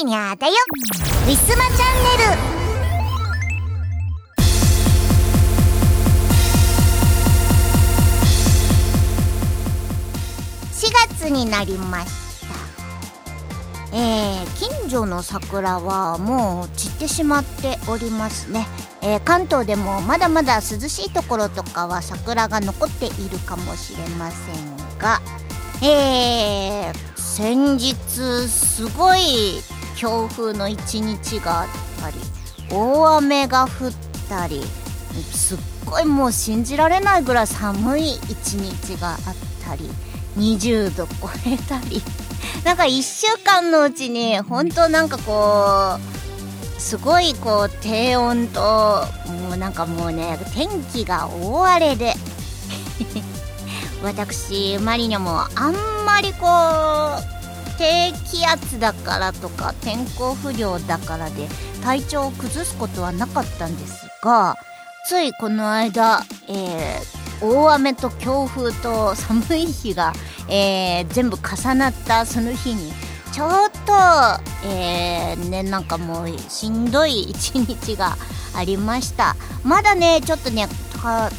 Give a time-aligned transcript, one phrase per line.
[0.00, 0.54] きにゃーだよ。
[1.26, 2.32] ウィスマチャンネル。
[10.72, 10.90] 4
[11.20, 12.40] 月になりまし
[13.92, 13.94] た。
[13.94, 18.66] えー、近所の桜はもう散ってしまっておりますね、
[19.02, 25.20] えー、関東でもまだまだ涼しいところとかは桜が残っているかもしれませんが。
[25.82, 27.94] えー、先日
[28.48, 29.60] すごい
[30.00, 31.68] 強風の一日があっ
[32.00, 32.16] たり
[32.70, 33.92] 大雨が降っ
[34.30, 34.62] たり
[35.30, 39.18] すっごいもう信じられないぐらい寒い一日があっ
[39.62, 39.84] たり
[40.38, 42.00] 20度超えたり。
[42.64, 52.14] なんか1週間のうちに本当なんかこうすごいこう低温ともうなんかもうね天気が大荒れで。
[54.02, 55.74] 私マリニャもあん
[56.06, 56.46] まりこ
[57.36, 57.39] う
[57.80, 61.48] 低気圧だからとか天候不良だからで
[61.82, 64.54] 体調を崩すことはなかったんですが
[65.06, 70.12] ついこの間、えー、大雨と強風と寒い日が、
[70.50, 72.92] えー、全部重なったその日に
[73.32, 73.48] ちょっ
[73.86, 73.92] と、
[74.68, 78.16] えー、ね、なんかもうしんどい一日が
[78.54, 79.36] ありました。
[79.64, 80.66] まだねちょっとね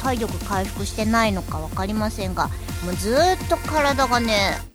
[0.02, 2.48] 体力回復してないのか分かりませんが
[2.84, 4.71] もうずっと体がね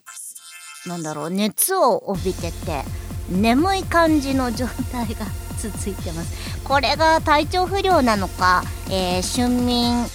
[0.88, 2.84] なんだろう熱を帯びてて
[3.30, 5.26] 眠い感じの状態が
[5.58, 6.60] 続いてます。
[6.64, 10.06] これが体調不良なのか、えー、春眠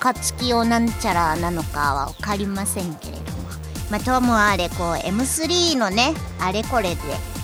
[0.00, 3.30] 暁をなんちゃらなのかは分かりませんけれども。
[3.90, 7.00] まあともあれこう M3 のねあれこれで、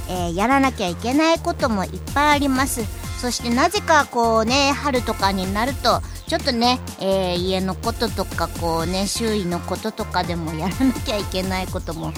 [0.09, 2.83] えー、やらなきゃいけないこともいっぱいあります。
[3.21, 12.13] そしてなぜかこうね春とかになるとちょっとね、えー、家のこととかこうね周囲のこととかでもやらなきゃいけないことも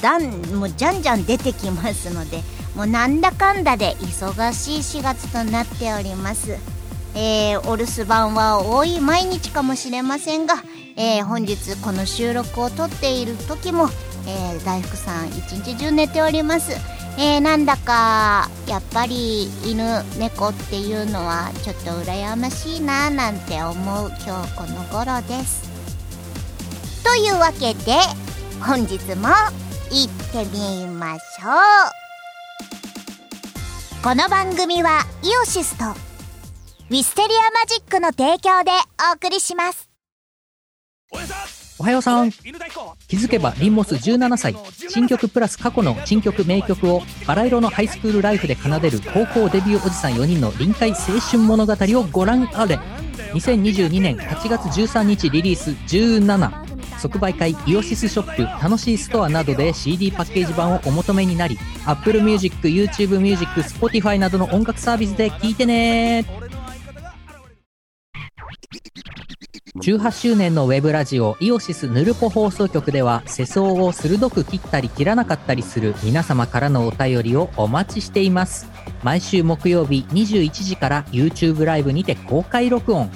[0.00, 0.22] だん
[0.54, 2.42] もうじゃんじゃん出てきますので
[2.74, 6.56] もうなんだかんだで忙しい4月となっております。
[7.14, 10.54] えー、お留守番は多い毎日かもしれませんが、
[10.94, 13.88] えー、本日この収録を撮っている時も、
[14.26, 16.72] えー、大福さん一日中寝ております。
[17.20, 23.72] え、なんだかやっぱり犬猫っていうのはちょっと羨ましいななんて思
[24.06, 25.68] う今日この頃です。
[27.02, 27.96] というわけで
[28.60, 29.28] 本日も
[29.90, 31.54] 行ってみましょう。
[34.02, 38.70] この番組はイオシスとウィステリアマジックの提供で
[39.10, 39.88] お送りします。
[41.78, 42.30] おはようさん。
[42.30, 44.54] 気づけばリンモス17歳。
[44.90, 52.78] 新曲プラス過去の新曲名曲をバラ色のハイスクールライフで奏でる高校デビューおじさん4人の臨海青春物語をご覧あれ。
[53.32, 55.70] 2022年8月13日リリース。
[55.70, 56.67] 17
[57.00, 66.24] 即売会イオシスショップ楽しいストアなどで CD パッケージ版をお求めになり Apple Music、YouTube Music、Spotify などの音楽サービスで聴いてね。
[69.76, 78.66] 18周年のウェブラジオイオシスヌルポ放送局では世相を鋭く切ったり切らなかったりする皆様からのお便りをお待ちしています。
[79.04, 83.10] 毎週木曜日21時から YouTube ライブにて公開録音。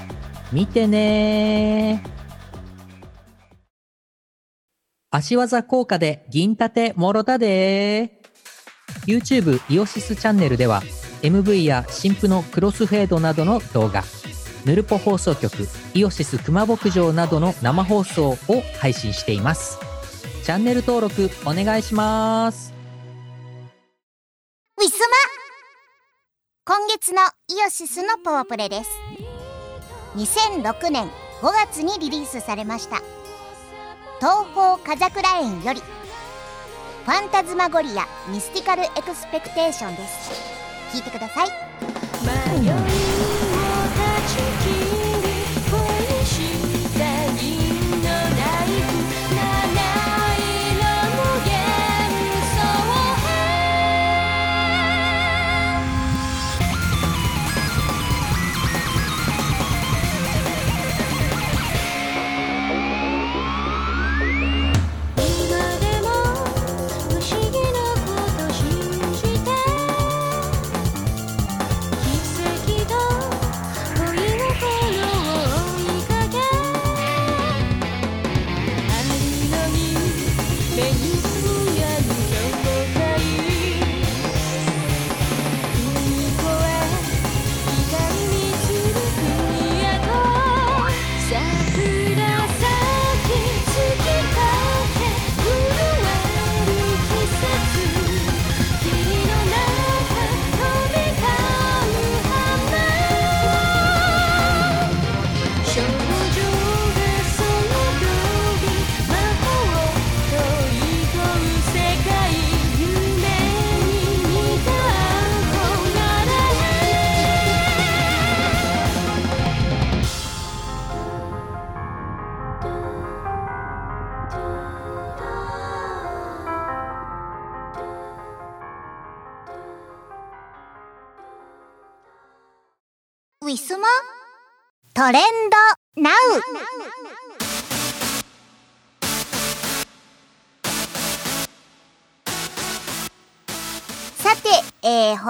[0.52, 2.02] 見てね
[5.14, 8.18] 足技効果で銀盾もろたで。
[9.06, 10.82] YouTube イオシスチャンネルでは
[11.22, 14.04] MV や新婦のクロスフェードなどの動画
[14.64, 18.36] ヌルポ放送局イオシス熊牧場などの生放送を
[18.80, 19.78] 配信しています。
[20.44, 22.72] チャンネル登録お願いします。
[24.78, 25.16] ウィスマ。
[26.64, 28.90] 今月のイオシスのパワープレイです。
[30.16, 31.08] 2006年
[31.42, 33.02] 5月にリリースされました。
[34.22, 40.30] 東方風櫻宴より Phantasmagoria mystical expectation です。
[40.96, 41.48] 聞いてください。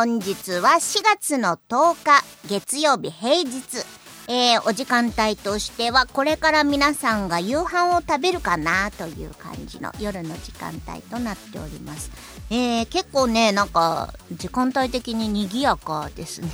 [0.05, 3.85] 本日は4月の10日月曜日平日
[4.29, 12.11] えー、お時間帯としてはこれから皆さんが夕飯を食べるかなという感じの夜の時間帯となっております。
[12.51, 16.49] えー、結構ねなんか時間帯的に賑やかですね。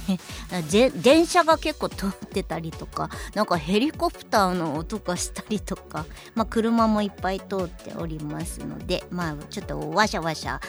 [1.02, 10.60] 電車が結構通ってたりとかなんかヘリコプターの音がしたりとか、まあ、車もいっぱい通っておりますのでまあちょっとわしゃわしゃ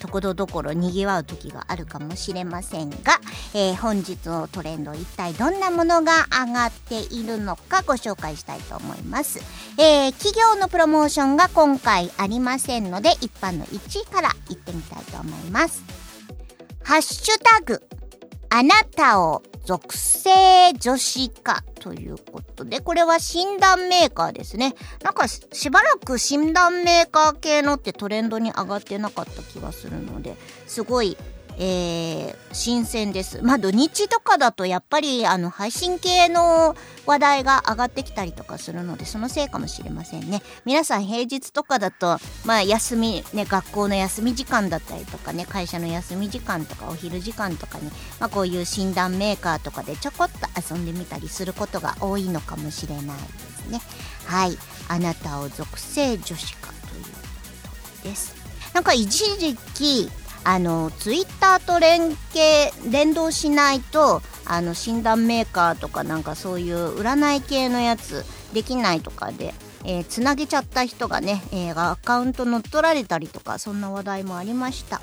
[0.00, 3.20] ところどころ賑わう時があるかもしれませんが、
[3.54, 9.40] えー、本日のトレンド一体どんなものが上がっているのかご紹介したいと思います、
[9.78, 14.30] えー、企業のプロモーションが今回ありませんので一般の1位から
[14.62, 15.84] ってみたいと思います
[16.82, 17.82] ハッシュタグ
[18.54, 24.74] あなたを属性女子化ということで、これは診断メーカーですね。
[25.02, 30.36] なんかしばらく診断メーカー系のってトレンドに上がってなかった気がするので、
[30.66, 31.16] すごい
[31.58, 33.42] えー、新鮮です。
[33.42, 36.74] まあ土日とかだとやっぱりあの配信系の
[37.06, 40.42] 話題が上がってきたりとかするのでそのせいかもしれませんね。
[40.64, 53.12] 皆さん平日とかだとまあ休みね学校の休み時間だったりとかね会社の休み時間とかお昼時間とかにまあこういう診断メーカーとかでちょこっと遊んでみたりすることが多いのかもしれないで
[53.64, 53.80] すね。
[54.26, 54.56] はい。
[54.88, 57.10] あなたを属性女子化というこ
[58.02, 58.34] とです。
[58.74, 59.08] なんか一
[59.38, 60.10] 時期
[60.44, 69.54] あのツイッターと連携連動しないとあの診断メーカーとかなんかそういう占い系のやつできないとかで、
[69.84, 75.00] えー、つなげちゃった人がね、えー、アカウント乗っ取られたりとかそんな話題もありました。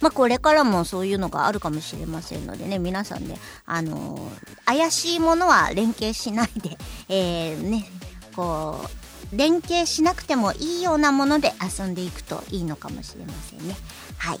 [0.00, 4.30] まあ、これからもそういうのがあるかもしれませんのでね皆さんね、あのー、
[4.66, 6.76] 怪しいものは連携しないで、
[7.08, 7.86] え、ね
[8.36, 9.03] こう
[9.36, 13.76] 連携しなくてもいいようなもので遊んでいくといいのかもしれませんね。
[14.18, 14.40] はい。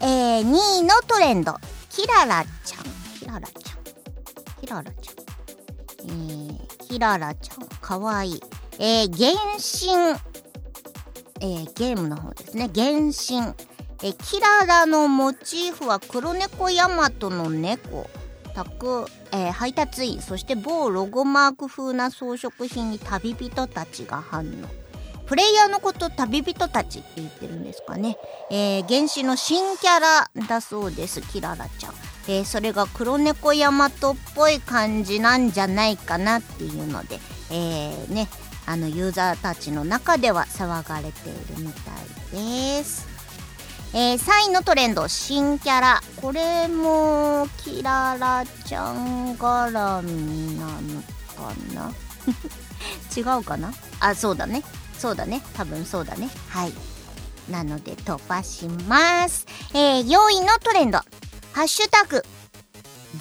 [0.00, 1.56] えー、2位のトレンド。
[1.90, 2.84] キララちゃん。
[3.18, 4.60] キララちゃん。
[4.60, 5.14] キララちゃん。
[6.06, 7.66] えー、キララちゃん。
[7.80, 8.40] かわいい。
[8.78, 10.20] えー、原神。
[11.40, 12.70] えー、ゲームの方ですね。
[12.74, 13.54] 原神。
[14.02, 18.08] えー、キララのモチーフは黒猫ヤマトの猫。
[18.54, 24.84] 宅、えー、配達員そして某ロゴマーク風な装飾品に旅人たちが反応。
[25.26, 28.18] プレイヤーのこと旅人たちって言ってるんですかね、
[28.50, 31.94] えー、原始の新キャラだそうですキララちゃん、
[32.28, 37.18] えー、それが黒猫ヤマトっぽい感じなんじゃないかなっていうので、
[37.50, 38.28] えー、ね
[38.66, 41.90] あのユーザーたちの中では騒がれているみた
[42.36, 43.13] いです。
[43.96, 46.00] えー、3位のトレンド新キャラ。
[46.20, 51.00] これもキララちゃん絡みなの
[51.36, 51.92] かな？
[53.16, 53.72] 違うかな？
[54.00, 54.64] あそうだね。
[54.98, 55.40] そうだね。
[55.54, 56.28] 多分そうだね。
[56.48, 56.72] はい。
[57.48, 59.46] なので飛ばします。
[59.72, 60.98] えー、4位のトレンド。
[61.52, 62.24] ハッシュタグ。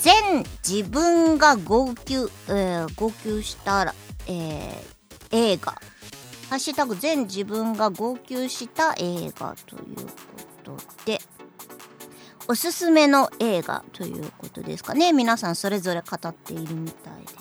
[0.01, 2.15] 全自分が号泣、
[2.47, 3.93] えー、号泣したら、
[4.25, 5.73] えー、映画。
[6.49, 6.95] ハッシュタグ。
[6.95, 10.11] 全自分が号泣した映画というこ
[10.63, 11.19] とで
[12.47, 15.13] おすすめの映画ということですかね。
[15.13, 17.31] 皆さんそれぞれ語っているみたいで。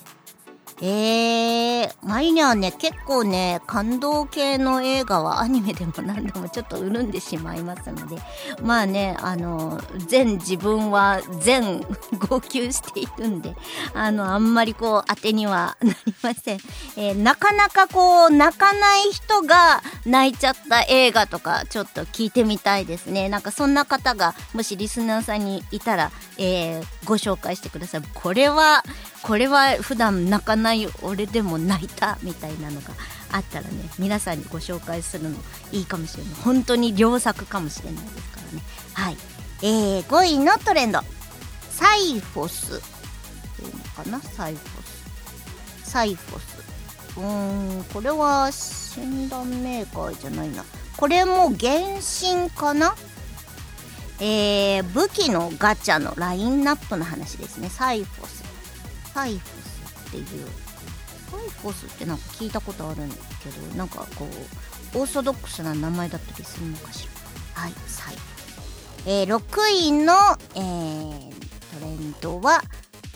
[0.84, 8.16] えー、マリニャはね、結構ね、感動系の映画はアニメでも何でもちょっと潤んでしまいますので、
[8.60, 11.82] まあね、あの、全自分は全
[12.18, 13.54] 号泣しているんで、
[13.94, 16.58] あの、あんまりこう、当てにはなりません。
[16.96, 23.28] えー、なかなかこう、泣かない人が泣いちゃった映画とか、ちょっと聞いてみたいですね。
[23.28, 28.02] なんかそんな方が、もしリスナーさんにいたら、えー、ご紹介してください。
[28.14, 28.82] これは、
[29.22, 32.88] これは普段泣かない俺でも泣いたみたいなのが
[33.30, 35.36] あったらね皆さんにご紹介するの
[35.70, 36.34] いいかもしれない。
[36.42, 38.62] 本当に良作かもしれないですからね。
[38.94, 39.16] はい。
[39.62, 41.00] えー、5位のトレンド。
[41.70, 42.80] サイフォスっ
[43.56, 44.20] ていうのかな？
[44.20, 44.82] サイフォ
[45.84, 45.90] ス。
[45.90, 46.62] サイフォス。
[47.16, 50.64] うーんこれは診断メーカーじゃないな。
[50.96, 52.94] これも原神かな？
[54.20, 57.68] えー、武器のガチャのラインナップの話ですね。
[57.68, 58.41] サイフォス。
[59.14, 60.46] サイフスっていう
[61.30, 64.26] サイフスってなんか聞いたことあるんだけどなんかこ
[64.94, 67.06] うオーソドックスな名前だったりするのかし
[67.54, 67.62] ら。
[67.62, 68.14] はいサイ。
[68.14, 68.20] フ、
[69.06, 70.14] えー、6位の、
[70.54, 72.62] えー、トレンドは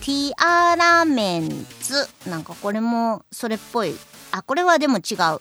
[0.01, 1.95] ティアラメンツ
[2.29, 3.95] なんかこれもそれっぽい。
[4.33, 5.41] あこれはでも違う。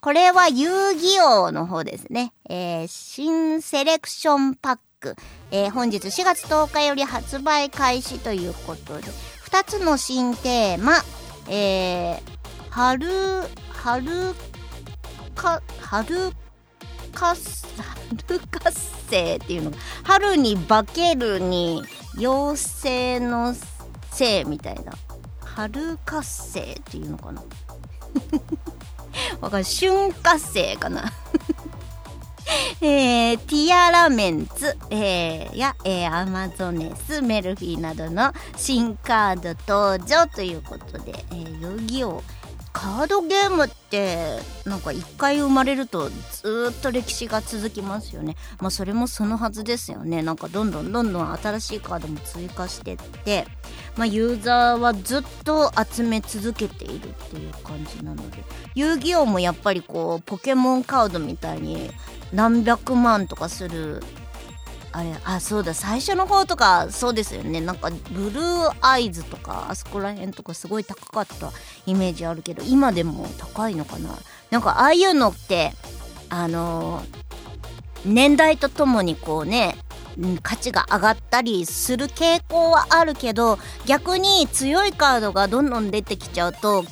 [0.00, 2.32] これは遊戯王の方ですね。
[2.48, 5.16] えー、新セレクションパック。
[5.50, 9.08] えー、本日4月10日より発売開始ということで、
[9.52, 10.94] 2つの新テーマ、
[11.46, 12.20] えー、
[12.70, 13.06] 春、
[13.68, 14.34] 春
[15.34, 16.30] か、春
[17.12, 18.80] か、春活
[19.10, 21.82] 性っていうのが、春に化けるに、
[22.16, 23.54] 妖精の
[24.10, 24.94] 性みたいな。
[25.44, 27.42] 春活性っていうのかな。
[29.42, 31.12] わかる春活性かな。
[32.80, 42.22] えー、ティアラメンツ、えー、や、えー、アマゾネス、メルフィーなどの新カード登場ということで、えー、遊戯王
[42.72, 48.36] カードゲームってなんか一回生まれるとずっと歴史が続きますよね。
[48.60, 50.22] まあそれもそのはずですよね。
[50.22, 53.46] なんかどんどんどんどん新しいカードも追加してって。
[53.96, 58.42] まあユーザーはずっと集め続けているっていう感じなので。
[58.74, 61.90] 遊戯王もやっぱりこうポケモンカードみたいに
[62.32, 64.02] 何百万とかする
[64.92, 67.60] あれあそうだ最初の方とかそうですよね。
[67.60, 71.50] なんかブルーアイズとかあそこら辺とかすごい高かった。
[71.86, 74.10] イメージあるけど今でも高いのかな。
[74.50, 75.72] なんかああいうのって
[76.28, 77.04] あのー、
[78.04, 79.76] 年代とともにこうね
[80.42, 86.84] 価値が上がったりする傾向はあるけど逆に強いカードがどんどん出てきちゃうと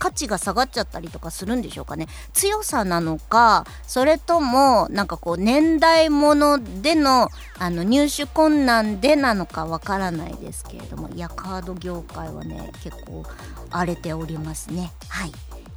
[0.00, 2.08] 価値が下がっちゃったりとかするんでしょうかね。
[2.32, 7.28] 強さなのかそれともなんかこう年代物での
[7.58, 13.24] あの入手困難でなのかわからないですけれどもいやカード業界はね結構
[13.70, 14.90] 荒れておりますね。
[15.08, 15.32] はい。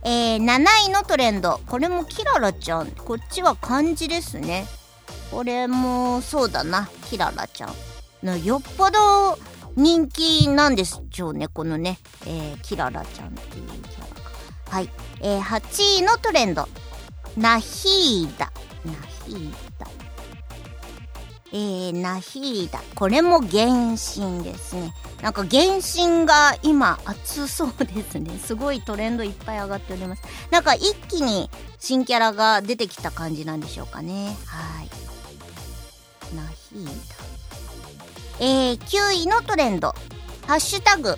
[0.05, 1.59] えー、7位のトレンド。
[1.67, 2.87] これもキララちゃん。
[2.91, 4.65] こっちは漢字ですね。
[5.31, 6.89] これもそうだな。
[7.09, 7.73] キララちゃん。
[8.23, 9.37] のよっぽど
[9.75, 14.12] 人気なんでしょうねこのね、えー、キララちゃんっていうキャラ。
[14.73, 14.89] はい、
[15.21, 16.67] えー、8位のトレンド。
[17.37, 18.51] ナヒーダ。
[18.83, 19.87] ナヒーダ。
[21.51, 22.81] えー、ナヒーダ。
[22.95, 24.91] これも原神ですね。
[25.21, 28.31] なんか原神が今熱そうですね。
[28.39, 30.23] すごいトレンドいっぱい上がっております。
[30.49, 34.35] なんか一気に新キャラが出てきた感じなんでしょうかね。
[34.47, 34.89] はい。
[36.35, 36.91] ナヒーダ。
[38.39, 39.93] えー、9位のトレンド。
[40.47, 41.15] ハッシュタグ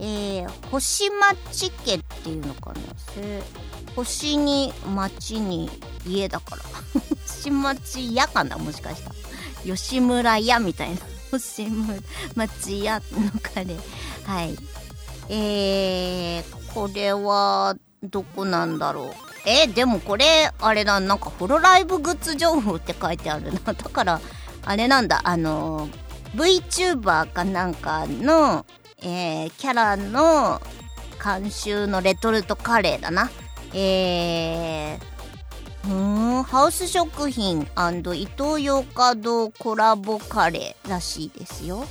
[0.00, 2.80] えー、星町家っていうのかな？
[3.94, 5.70] 星に町に
[6.06, 6.62] 家だから
[7.26, 9.14] 星町屋かなもしかしたら
[9.64, 10.96] 吉村屋みたいな
[11.30, 11.68] 星
[12.34, 13.78] 町屋のカレー
[14.24, 14.56] はい
[15.28, 19.10] えー、これはどこなんだろう
[19.48, 24.20] えー、でもこれあれだなんかホロライブグッズ情報って書いてあるなだから
[24.64, 25.88] あれなんだあの
[26.34, 28.66] VTuber かなんかの
[29.08, 30.60] えー、キャラの
[31.22, 33.30] 監修のレトルトカレーだな。
[33.72, 41.78] えー、うん、ハウス食品イトーヨーカドーコラボカレーらしいですよ。
[41.78, 41.86] はい。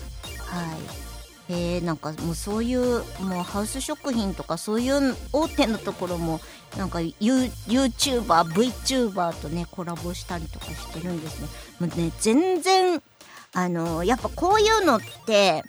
[1.48, 2.80] えー、なんかもうそういう
[3.22, 6.42] もうハウス食品とかそういう大手のところも
[6.76, 11.48] なんか YouTuber、VTuber とねコラボしたりとかしてるんですね。
[11.80, 13.02] もうね全然
[13.54, 15.64] あのやっぱこういうのって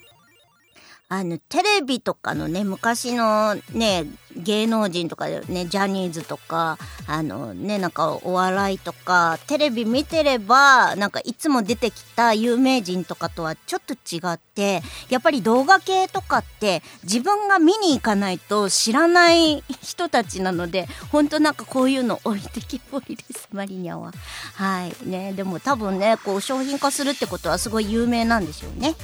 [1.08, 24.12] あの、テレビとかのね、昔のね、芸能人とかね、ジャニーズとか、あのね、なんかお笑いとか、テレビ見てれば、なんかいつも出てきた有名人とかとはちょっと違って、やっぱり動画系とかって自分が見に行かないと知らない人たちなので、ほんとなんかこういうの置いてきぼりです、マリニャは。
[24.54, 25.08] はい。
[25.08, 28.96] ね、でも多分ね、こう商品化するってことはすごい有名なんでしょうね。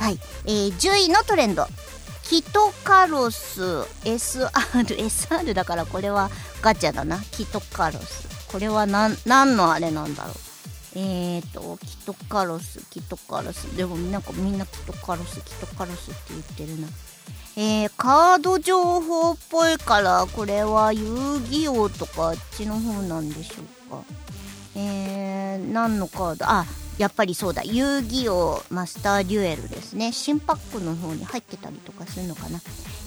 [0.00, 1.66] はい、えー、10位のトレンド。
[2.22, 3.60] キトカロス。
[4.02, 4.48] SR
[4.96, 6.30] SR だからこれは
[6.62, 7.18] ガチャだな。
[7.18, 8.48] キトカロス。
[8.50, 10.34] これは何何のあれなんだろう。
[10.96, 12.80] えーとキトカロス。
[12.88, 13.76] キトカロス。
[13.76, 15.44] でもなんかみんなキトカロス。
[15.44, 16.88] キトカロスって言ってるな。
[17.58, 21.04] えー、カード情報っぽいからこれは遊
[21.46, 23.54] 戯王とかあっちの方なんでしょ
[23.88, 24.02] うか。
[24.76, 26.46] えー、何のカード？
[26.48, 26.64] あ
[27.00, 27.62] やっぱりそうだ。
[27.62, 30.12] 遊戯王マスターデュエルですね。
[30.12, 32.60] 新パックの方に入ってたりとかするのかな。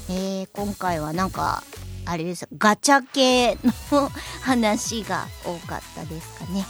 [0.10, 1.62] えー、今回はなんか
[2.04, 2.48] あれです。
[2.58, 3.56] ガチャ系
[3.92, 4.10] の
[4.42, 6.66] 話が多かったですかね。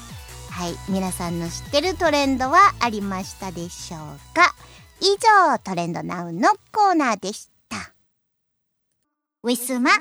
[0.49, 0.75] はい。
[0.89, 3.99] 皆さんの知ってるトレンドはありましたでしょう
[4.35, 4.53] か。
[4.99, 7.93] 以上トレンドナウのコーナーでした。
[9.43, 9.91] ウィスマ。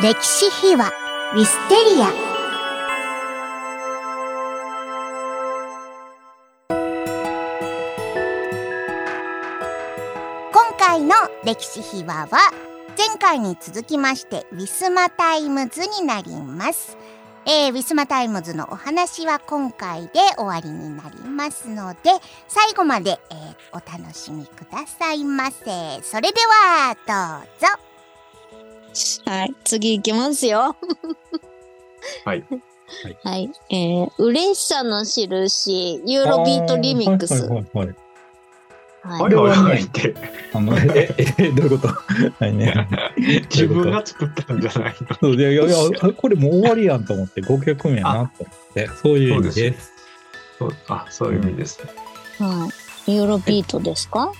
[0.00, 0.90] 歴史秘話。
[1.34, 2.33] ウィステリア。
[11.44, 12.38] 歴史秘話は
[12.96, 16.96] 前回に続きましてウィスマタイムズになります
[17.46, 21.98] えー、ウィスマタイムズのお話は今回で終わりになりますので、
[22.48, 25.60] 最後まで、えー、お楽しみくださいませ。
[26.02, 29.30] それでは、どうぞ。
[29.30, 30.74] はい、次行きますよ。
[32.24, 32.46] はい。
[33.22, 33.52] はい。
[33.68, 37.34] えー、嬉しさの印、ユーロビートリミックス。
[37.34, 38.03] はいはいはいはい
[39.06, 39.84] あれはね、
[40.54, 41.88] あの、え、え、どういうこと？
[42.38, 42.88] はいね。
[43.50, 45.28] 自分が作ったんじゃないの？
[45.34, 49.92] いやいや、これもう終わりやんと思って、5曲目やなと思って、そういう意味です。
[50.58, 51.80] そうあ、そういう意味です。
[51.84, 52.46] ね。
[52.46, 52.68] は
[53.06, 53.12] い。
[53.12, 54.32] ユーロビートですか？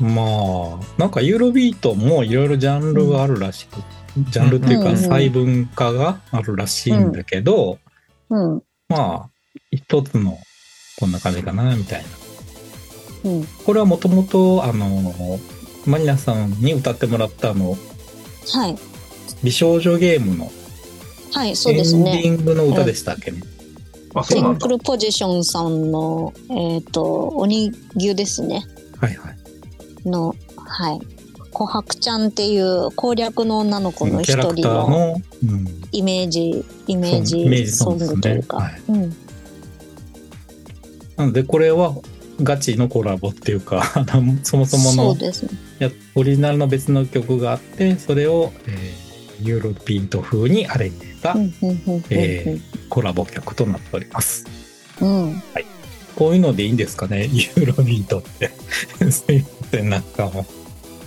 [0.00, 3.76] まあ、なんかユーロビートもいろいろジャンルがあるらしく、
[4.30, 7.78] ジャンルっていうか細分化があるらしいんだけど、
[8.30, 9.30] うん、まあ、
[9.70, 10.38] 一つの
[10.98, 12.08] こんな感じかな、みたいな。
[13.24, 15.38] うん、これはもともとあの
[15.86, 17.76] マニアさんに歌ってもらったあの、
[18.52, 18.76] はい、
[19.42, 20.50] 美少女ゲームの
[21.32, 22.22] はいそうですね。
[22.24, 23.40] エンディングの歌でしたっけね、
[24.14, 28.64] あテンクルポジションさんのえっ、ー、と鬼牛ですね。
[29.00, 30.08] はいはい。
[30.08, 31.00] のはい。
[31.52, 35.16] 琥珀ちゃんっていう攻略の女の子の一人の
[35.92, 38.82] イメージ、イメージソングというか、はい。
[38.88, 39.16] うん、
[41.16, 41.94] なのでこれは
[42.42, 44.04] ガチのコラボっていうか
[44.42, 45.32] そもそもの、ね、
[46.14, 51.34] オリジナルの別の曲があってそれを、えー、ユーロビート風にアレンジした、
[52.10, 54.46] えー、コラボ曲となっております。
[55.00, 55.66] うん、はい、
[56.16, 57.26] こういうのでいいんですかね？
[57.32, 58.50] ユーロビートって。
[59.10, 60.46] すいませんなんかも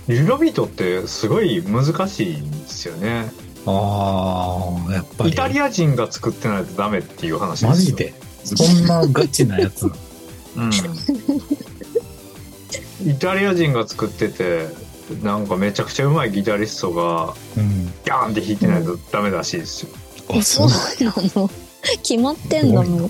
[0.08, 3.32] ユーロビートってすごい難しいんですよね。
[3.66, 5.32] ああやっぱり。
[5.32, 8.14] イタリア人が作ってないとダメっていう話ですマジで？
[8.44, 9.90] そんなガチなやつ
[10.56, 10.72] うん、
[13.10, 14.68] イタリア人が作ってて
[15.22, 19.90] なんかめちゃくちゃうまいギタリストがギャーンって弾いてないとダメらしいですよ。
[20.34, 21.50] うん、そうなの
[22.04, 22.84] 決まってんの？
[22.84, 23.10] もう。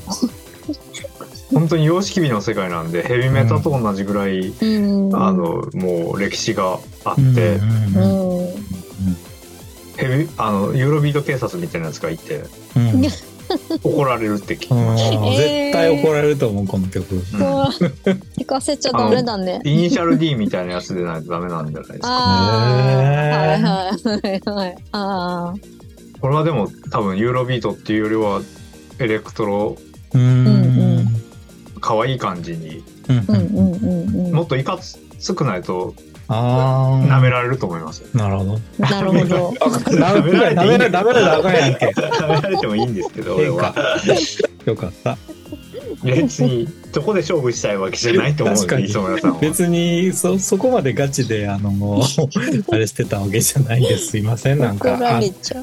[1.53, 7.35] 本当に様式美の世界なんでヘビメタと同じぐらい、うん、あのもう歴史があって、うん、
[9.95, 12.41] ヘビあのユーロビート警察みたいなやつがいて、
[13.83, 15.19] 怒られるって聞きました。
[15.35, 17.15] 絶対怒られると思う、この曲。
[17.15, 19.61] 聞かせちゃダメだね。
[19.63, 22.07] イニシャル D みたいなやつでないとダメなんじゃないですか。
[22.09, 25.59] はいはいはいああ。
[26.19, 28.41] これはでも多分ユーロビートっていうよりは
[28.99, 29.77] エレクトロ、
[31.81, 32.83] 可愛い感じに、
[34.31, 34.79] もっといか
[35.19, 35.93] つくないと
[36.27, 37.07] ああ。
[37.07, 38.03] 舐められると思います。
[38.13, 38.59] なるほど。
[38.79, 39.49] なるほど。
[39.59, 41.85] 舐められ、舐められ、舐められあかんやんけ。
[41.87, 43.75] 舐められてもいいんですけど、俺は。
[44.65, 45.17] よかった。
[46.03, 49.39] 別に、どこで勝負したいわけじゃないと思うんで、磯村さんは。
[49.39, 52.01] 別に、そ、そこまでガチで、あの、もう、
[52.71, 54.07] あれしてたわけじゃないです。
[54.07, 54.89] すいません、なんか。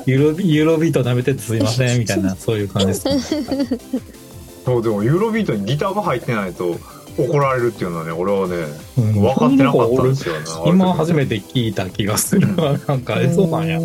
[0.07, 3.05] ユーロ、ユーロビート舐めててすいません、みたいな、そういう感じです。
[4.65, 6.79] そう、でも、ユーロビートにギターが入ってないと、
[7.19, 8.57] 怒られるっていうのはね俺はね、
[8.99, 10.47] うん、分かってなかったんですよね。
[10.67, 12.55] 今初めて聞いた気がする。
[12.57, 13.81] なんかえそうなんやへ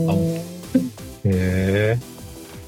[1.26, 1.98] え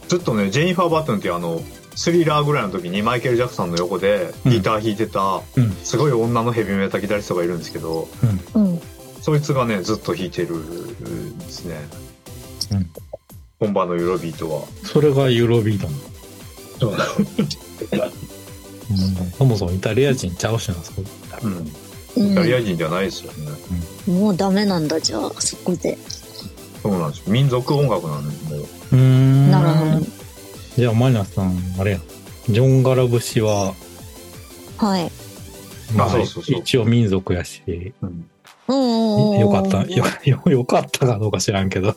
[0.08, 1.62] ずっとねジェニファー・バトンっていうあの
[1.96, 5.42] スリラーぐらいの時にマイケル・ジャクソンの横でギター弾いてた、
[5.84, 8.08] すごい女のヘビメタギタリストがいるんですけど、
[8.54, 8.80] うん、
[9.20, 11.76] そいつがねずっと弾いてるんですね、
[12.72, 12.90] うん、
[13.60, 14.62] 本場のユーロビートは。
[14.84, 15.88] それがユーロビート
[16.80, 16.92] そう。
[16.92, 16.98] うん、
[19.38, 21.04] そもそもイタリア人ちゃうしなそこ、
[22.16, 23.52] うん、イタリア人じゃないですよね、
[24.08, 25.98] うん、もうダメなんだじゃあそこで。
[26.82, 27.20] そうなんです。
[27.20, 28.96] よ民族音楽なんでもう。
[28.96, 29.52] うん。
[29.52, 30.06] なるほど。
[30.78, 32.00] じゃあマイナスさんあれや
[32.50, 33.74] ジョン・ガラ節は
[34.78, 35.12] はい。
[35.96, 36.60] まあ、そうそうそう。
[36.60, 39.84] 一応民族やし、うん、よかった。
[39.86, 40.06] よ
[40.46, 41.96] よかったかどうか知らんけど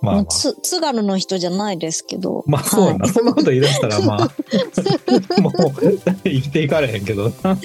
[0.00, 2.44] まあ、まあ、つ津軽の人じゃないですけど。
[2.46, 4.30] まあそうなはい、そんなこと言い出したらまあ。
[5.40, 5.52] もう
[6.24, 7.56] 生きていかれへんけどな。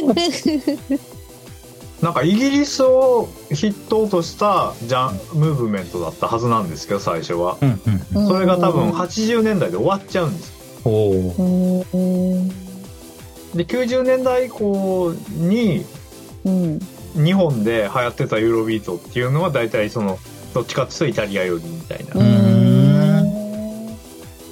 [2.12, 7.82] んかイギリスを筆頭としたジャンムーブメントだったはずなんですけど最初は、うん
[8.16, 10.54] うん、それが多分80年代で終わっちゃうんです。
[13.56, 15.86] で90年代以降に、
[17.16, 20.20] 日本で流行ってたユーロビートっていうのは大体その
[20.54, 22.14] どっちかっていうとイタリア寄りみたいな。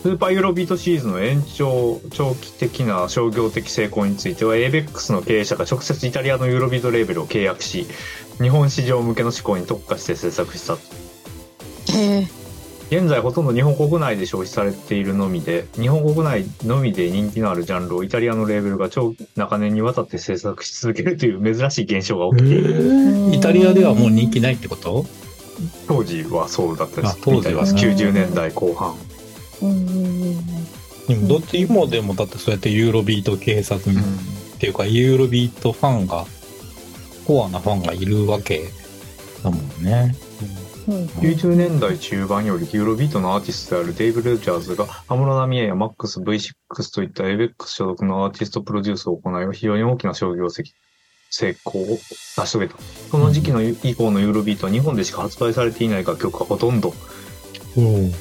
[0.03, 7.87] スーパーユーロビートシリーズの延長長期的な商業的成功については ABEX の経営者が直接イタリアのユーロビートレーベルを契約し
[8.39, 10.77] 日本市場向けの思考に特化して制作した。
[12.91, 23.33] 現在ほとんど日本国内で消費されているのみで日本国内のみで人気のあるジャンルをイタリアのレーベルが長長年にわたって制作し続けるという珍しい現象が起きている。
[23.33, 25.07] イタリアではもう人気ないってこと？
[25.87, 27.17] 当時はそうだったです。
[27.21, 28.95] 当時は90年代後半。
[31.07, 36.25] でもどっちもでもだってそうやってユーロビート警察っていうか、ユーロビートファンが、
[37.27, 38.65] コアなファンがいるわけ
[39.43, 40.15] だもんね。
[40.87, 50.49] 90年代中盤よりユーロビートのアーティストであるデイブ・レジャーズが、安室奈美恵やマックス V6 といった ABEX 所属のアーティストプロデュースを行い、非常に大きな商業
[51.29, 51.97] 成功を
[52.37, 52.75] 成し遂げた。
[53.11, 56.93] その時期の以降のユーロビートは日本でしか発売されていない楽曲がほとんど。
[57.77, 58.11] うん。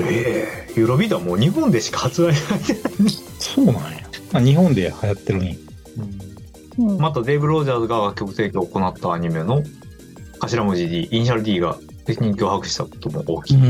[0.00, 3.10] ええー、ユーロビートはもう日本でしか発売されてない。
[3.38, 3.80] そうなんや。
[4.32, 5.58] あ、日本で流行ってるね。
[6.78, 9.62] うん、またデイブ・ロージャーズが楽曲提供を行ったアニメの
[10.40, 13.56] 頭文字 D、イニシャル D が人気を博したことも大きい。
[13.56, 13.62] ユ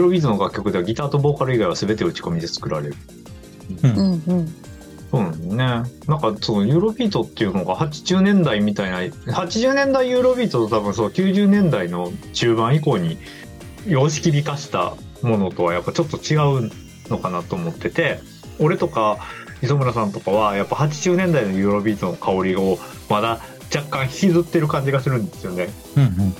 [0.00, 2.94] ーロビートの楽曲ではギターとボーカル以外は全て打ち込みで作られる。
[3.82, 4.22] うん。
[4.26, 4.54] うん
[5.12, 5.56] そうね。
[5.56, 5.84] なん
[6.18, 9.00] かそのユーロビートっていうのが80年代みたいな、
[9.32, 13.18] 80年代ユーロビートと多分そう90年代の中盤以降に
[13.86, 16.70] 様式美化したものとはやっぱちょっと違う
[17.10, 18.20] のかなと思ってて、
[18.58, 19.18] 俺とか
[19.60, 22.78] 磯村さんとかはやっぱ80年代のユーロビートの香りを
[23.10, 23.40] まだ
[23.74, 25.68] 若干引きずってる感じがするんですよね。
[25.94, 26.34] うんうんうん、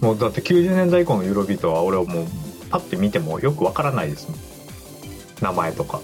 [0.00, 2.26] もうだって90年代以降のユーロビートは俺はもう
[2.70, 4.38] パッて見てもよくわからないですもん。
[5.42, 6.00] 名前とか。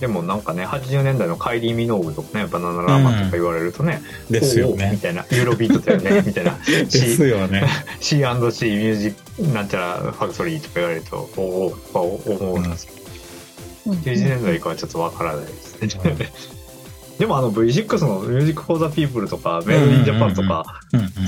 [0.00, 4.90] でもなんかね、80年代のカイリー・ミノーグとかね、バナナラーマンとか言われるとね、うん、ですよね。
[4.92, 6.56] みたいな、ユーロビートだよね、 みたいな。
[6.66, 7.66] ですよね。
[8.00, 9.14] C&C ミュージッ
[9.46, 12.98] クなんちゃらファクトリーとか言われると、おお、思うんですけど、
[13.92, 15.88] うん、90年代以降はちょっとわからないですね。
[17.18, 20.80] でもあの V6 のミュージックフォーザピープルとか、メロディージャパンとか、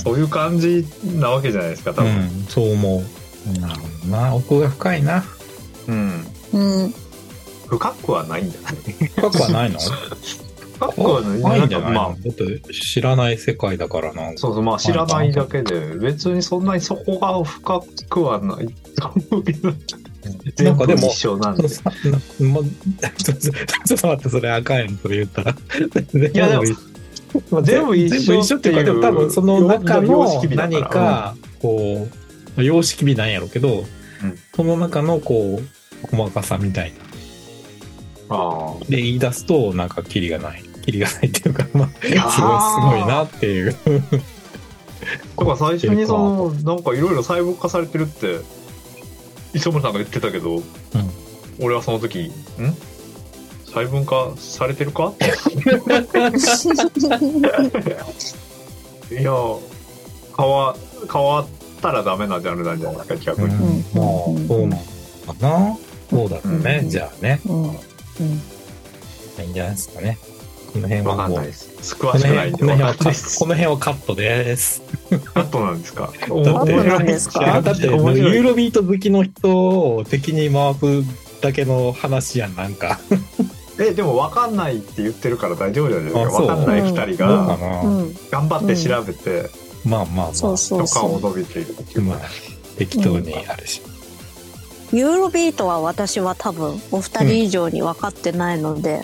[0.04, 2.12] そういう感じなわけじゃないですか、多分。
[2.12, 3.58] うん、そう思う。
[3.58, 4.34] なるほどな。
[4.34, 5.24] 奥が深いな。
[5.88, 6.26] うん。
[6.52, 6.94] うん。
[7.70, 9.70] 深くはないんじゃない深くはない。
[9.70, 14.32] の深くはないんじゃないまあ、だって知らない世界だからな。
[14.36, 19.12] そうそう、まあ知らないだけで、別にそんなにそこが深くはないな。
[19.38, 19.44] ん。
[19.44, 19.54] で。
[19.54, 20.72] ちょ
[23.96, 25.52] っと待って、それ赤いのそれ言ったら。
[25.52, 28.56] いやでも、全部一緒。
[28.56, 32.08] っていうか、でも多分その中の何か、こ
[32.56, 33.84] う、様式美なんやろうけど、
[34.56, 37.09] その中のこう、細かさみたいな。
[38.88, 40.62] で言い出すとなんかキリがない。
[40.84, 42.40] キリがないっていうかまあ すごいす
[42.80, 43.74] ごいなっていう。
[45.36, 48.40] だから最初にそのなんかいろいろ細分化されてるって
[49.54, 50.64] 磯村さんが言ってたけど、うん、
[51.58, 52.32] 俺はその時ん？
[53.66, 55.12] 細分化されてるか？
[59.10, 59.32] いや
[60.36, 60.76] 変わ
[61.12, 61.46] 変わっ
[61.82, 64.04] たらダメなジャンルなんじゃないですか逆に、うん、まあ
[64.48, 64.82] そうなの
[65.34, 65.78] かな。
[66.10, 67.89] そうだね、うん、じゃあね、うん
[68.20, 68.26] うん。
[69.44, 70.18] いいんじゃないですかね。
[70.72, 71.38] この辺はもう。
[71.38, 74.82] 詳しくないんでこの辺はカット、この辺はカットです。
[75.34, 76.02] カットなんですか？
[76.02, 80.80] だって、だってユーロビート好きの人を敵に回す
[81.40, 83.00] だけの話やん、なんか。
[83.80, 86.42] え、でも分かんないって言ってるから大丈夫じゃないですか？
[86.42, 87.58] 分かんない二人が、
[88.30, 89.48] 頑張って調べて、
[89.84, 92.02] まあまあまあ、許可を伸びているっていう。
[92.02, 92.18] まあ、
[92.76, 93.80] 適当にあるし。
[94.92, 99.02] ユーロビートは私は多分お二人以上に分かってないので、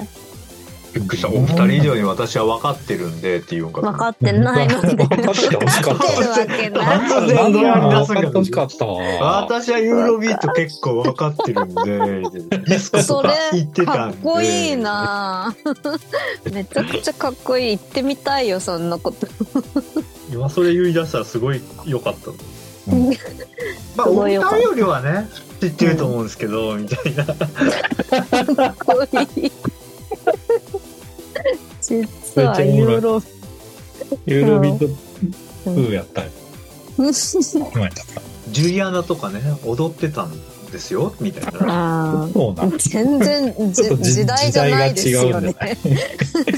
[0.93, 1.29] びっくりした。
[1.29, 4.95] お二人以上に私は分かってるんでっていうか分かってないので。
[4.95, 6.99] 分かってほしかったるわけない。
[6.99, 11.85] 突然ドラに出すが欲しかった私はユーロビート結構分かってるんで。
[11.85, 14.17] ディスコとか行ってたんで。
[14.17, 15.55] かっこいいな。
[16.51, 19.29] めちゃくちゃかっこいい行ってみたいよそんなこと。
[20.33, 22.31] 今それ言い出したらすごい良かった。
[23.97, 25.29] まあ、お二人よりはね、
[25.61, 27.25] 知ってると思うんですけど、うん、みたいな。
[31.81, 33.23] 実はユーロ。
[34.27, 34.87] ユーロビート
[35.65, 36.31] 風やったよ。
[38.51, 40.33] ジュリアナとかね、踊ってたん
[40.71, 41.53] ですよ、みたい。
[41.67, 42.29] な。
[42.79, 44.95] 全然時代じゃない。
[44.95, 45.55] ですよね。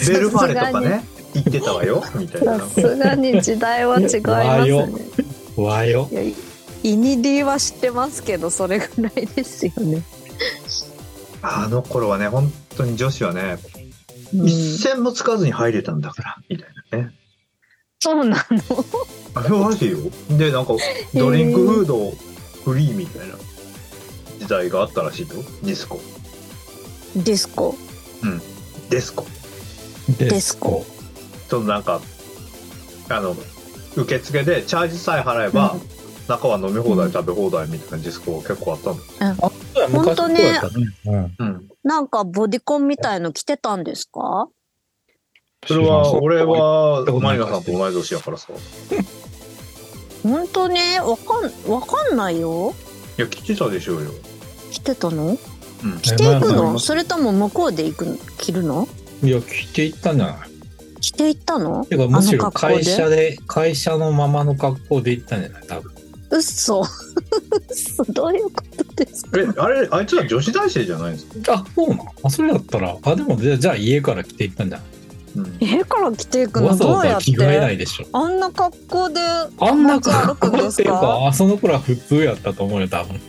[0.07, 2.43] ベルファーレとかね、言ってたわよ、みたい。
[2.45, 2.59] な。
[2.59, 4.05] さすがに時代は違い。
[4.05, 5.09] ますね。
[5.57, 6.09] わよ。
[6.83, 10.03] イニディは知ってますけど、それぐらいですよね。
[11.43, 13.59] あの頃はね、本当に女子はね、
[14.35, 17.15] うん、一銭もつかずに入れたんだから、みたいなね。
[18.01, 18.85] そうなの？
[19.35, 19.99] あれらしいよ。
[20.37, 20.75] で、なんか、
[21.15, 22.13] ドリンクフード
[22.65, 23.35] フリーみたいな
[24.39, 25.29] 時代があったらしいよ。
[25.63, 26.01] ディスコ。
[27.17, 27.75] ディスコ？
[28.23, 28.41] うん。
[28.89, 29.27] デスコ。
[30.19, 30.87] デスコ。
[31.49, 32.01] ちょっとなんか、
[33.09, 33.37] あの、
[33.97, 35.98] 受付でチャージさえ払えば、うん
[36.29, 38.97] 中は飲み放題、食べ放題みたいなディスコ結構あったの。
[38.97, 40.61] うん、本当ね、
[41.39, 44.49] うん、なんかボディコンみたいの着てたんですか？
[45.67, 48.49] それは、俺は、マリナさんと同い年やからさ。
[50.23, 52.75] 本当ね、わかん、わかんないよ。
[53.19, 54.11] いや来てたでしょうよ。
[54.71, 55.39] 来てたの、うん、
[56.01, 56.79] 着ていくの？
[56.79, 58.87] それとも向こうで行く着るの？
[59.23, 60.45] いや着ていったんじゃな。
[60.45, 60.49] い
[61.01, 61.85] 着ていったの？
[61.87, 65.67] てかむしろ会社で会社のままの格好で行ったんじゃない？
[65.67, 65.93] 多分
[66.31, 66.85] うっそ
[68.11, 69.41] どういうことですか？
[69.41, 71.55] えあれあいつは女子大生じゃないんですか？
[71.55, 72.05] あそうなの？
[72.23, 72.97] あそれだったら。
[73.03, 74.87] あでもじゃあ家から着ていったんじゃない
[75.37, 76.77] うん、家から着ていくの？
[76.77, 77.33] どうやって？
[77.33, 78.07] 着替えないでしょ。
[78.13, 79.21] あんな格好で
[79.61, 83.21] あんな格好っていうかあその頃は普通やったと思うよ多分。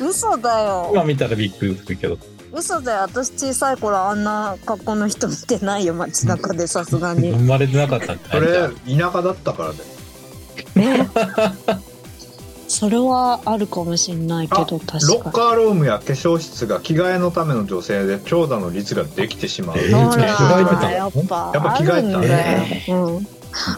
[0.00, 0.90] 嘘だよ。
[0.92, 2.18] 今見たらびっくりするけど。
[2.52, 2.98] 嘘だよ。
[3.02, 7.30] 私小さい頃あんな格好の人見てないよ街中でさすがに。
[7.32, 9.84] 生まれてなかったんそれ田舎だったからだよ
[10.74, 11.08] ね。
[12.66, 15.06] それはあるかもしれないけど確かに。
[15.06, 21.52] ロッカールームや化粧室が着替えのための女性で長蛇の率ができてしまう、えー、着替えてたやっぱ。
[21.54, 23.26] やっぱ着替えたね、うん。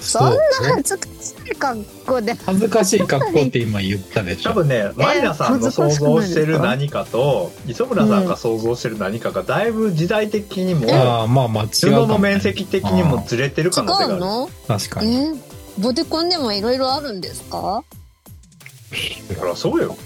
[0.01, 0.39] そんな
[0.77, 2.33] 恥ずかしい格好で。
[2.33, 4.51] 恥ずかしい格好って今言ったでしょ。
[4.51, 14.21] 多分ねマリナさんの想像してる何かと磯村さんが想像してる何かがだいぶ時代的にも、ああまあまあ違う布の面積的にもずれてる可能性がある。
[14.21, 14.49] の？
[14.67, 15.39] 確かに、
[15.79, 17.85] ボデコンでもいろいろあるんですか？
[19.29, 19.97] だからそうよ。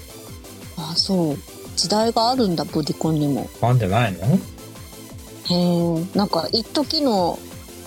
[0.77, 1.37] あそう。
[1.77, 3.49] 時代があるんだボディコンにも。
[3.63, 4.19] あんじゃないの？
[5.47, 7.39] へえんか一時の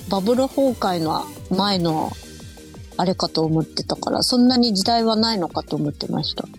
[0.09, 2.11] バブル崩壊の前の
[2.97, 6.47] あれかと思ってたからそんなに時代はないのかと思ってました。
[6.47, 6.49] い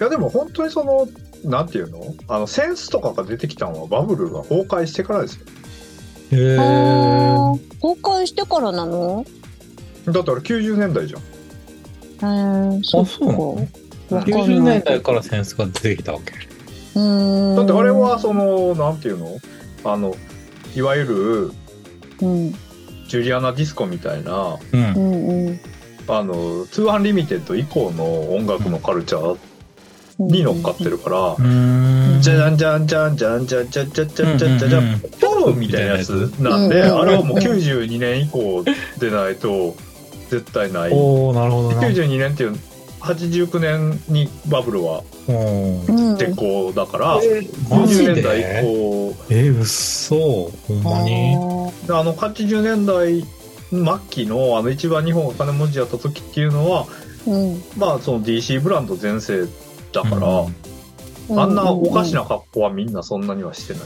[0.00, 1.08] やでも本当にその
[1.44, 2.14] なんていうの？
[2.28, 5.46] あのセンスとかが出てきたのはバブルが崩壊してからですよ。
[6.32, 9.24] へえ崩壊してからなの？
[10.12, 11.20] だったら90年代じゃん。
[11.20, 13.68] へえそうそうなの
[14.10, 16.32] 90年代から扇子が出てきたわけ？
[16.94, 17.56] うん。
[17.56, 19.38] だってあれはそのなんていうの？
[19.84, 20.14] あの
[20.74, 21.52] いわゆる、
[22.20, 22.52] うん、
[23.06, 25.60] ジュリアナ・ディスコみたいな、うん、
[26.08, 29.38] あの2 Unlimited 以降の音楽のカルチャー
[30.18, 31.36] に乗っかってるから、
[32.20, 38.64] じゃじゃんじゃんじゃんじゃんじゃんじゃんじゃんじゃんじゃんじゃんじゃんポーみたいなやつなんで、あれはもう92年以降
[38.98, 39.76] でないと
[40.28, 40.92] 絶対ない。
[40.92, 42.56] おなるほど92年っていう
[43.00, 45.02] 89年にバブルは
[46.18, 49.14] 鉄鋼だから、90年代以降。
[49.30, 51.34] えー、うっそほんまに？
[51.90, 53.24] あの80年代
[53.70, 56.86] 末期のあの一番日本が金持ちやった時っていうのは、
[57.26, 59.48] うん、まあその DC ブランド全盛
[59.92, 60.16] だから、
[61.28, 63.82] うん、あんなおかしな格好はみんなそんなにはしてない、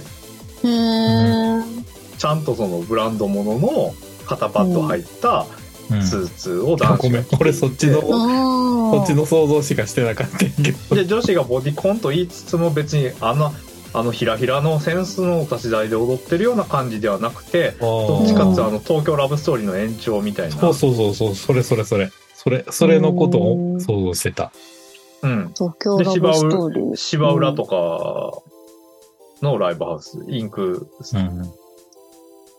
[0.64, 1.84] うん、
[2.16, 3.94] ちゃんとそのブランドものの
[4.26, 5.46] 肩パッド入った、
[5.88, 10.96] スーツを男子が、うん、これそっちのそっちの想像しかしてなかったけど。
[10.96, 13.52] で女子がボディコンと言いつつも別にあの
[13.94, 20.56] あのひらひらのセンスのお立ち台で踊ってるような感じではなくてどっちかっていうとあの東京ラブストーリーの延長みたいな。
[20.56, 21.34] そうそうそうそう。
[21.34, 22.10] それそれそれ。
[22.34, 24.52] それそれのことを想像してた。
[25.22, 25.52] うん。
[25.54, 26.96] 東京ラブストーリー。
[26.96, 28.42] 芝浦とか
[29.42, 31.52] のライブハウスインク、うん、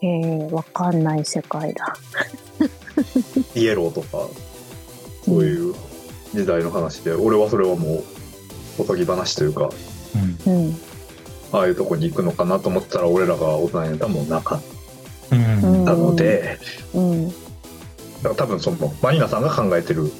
[0.03, 1.95] えー、わかんない世界だ。
[3.55, 4.27] イエローとか
[5.23, 5.73] そういう
[6.33, 8.03] 時代の話で、俺はそれはもう
[8.79, 9.69] おとぎ話というか、
[10.45, 10.75] うん、
[11.53, 14.73] ああいうとこに行くのかなと思ったら俺らが大人になったらもうなかった。
[15.33, 16.59] ので、
[16.93, 17.33] うん、だ
[18.23, 20.11] から多分そのマリナさんが考えてる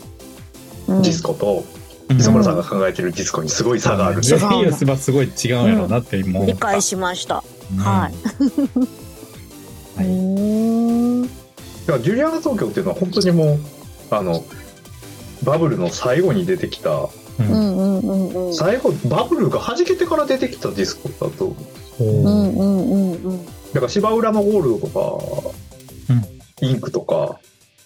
[0.87, 1.65] ディスコと、
[2.09, 4.17] 磯村さんが考えてるディスコにすごい差がある。
[4.17, 7.43] うん、イエスはすごい違うんやろうなって今、理解しました、
[7.77, 8.13] はい、
[9.95, 13.59] はい、だからジュリアナ東京っていうのは本当にもう
[14.11, 14.43] あの
[15.43, 17.09] バブルの最後に出てきた、
[18.53, 21.55] 最後バブルが弾けてから出てきたディスコだと、
[23.73, 26.13] だから芝浦のゴールドとか、
[26.61, 27.39] うん、インクとか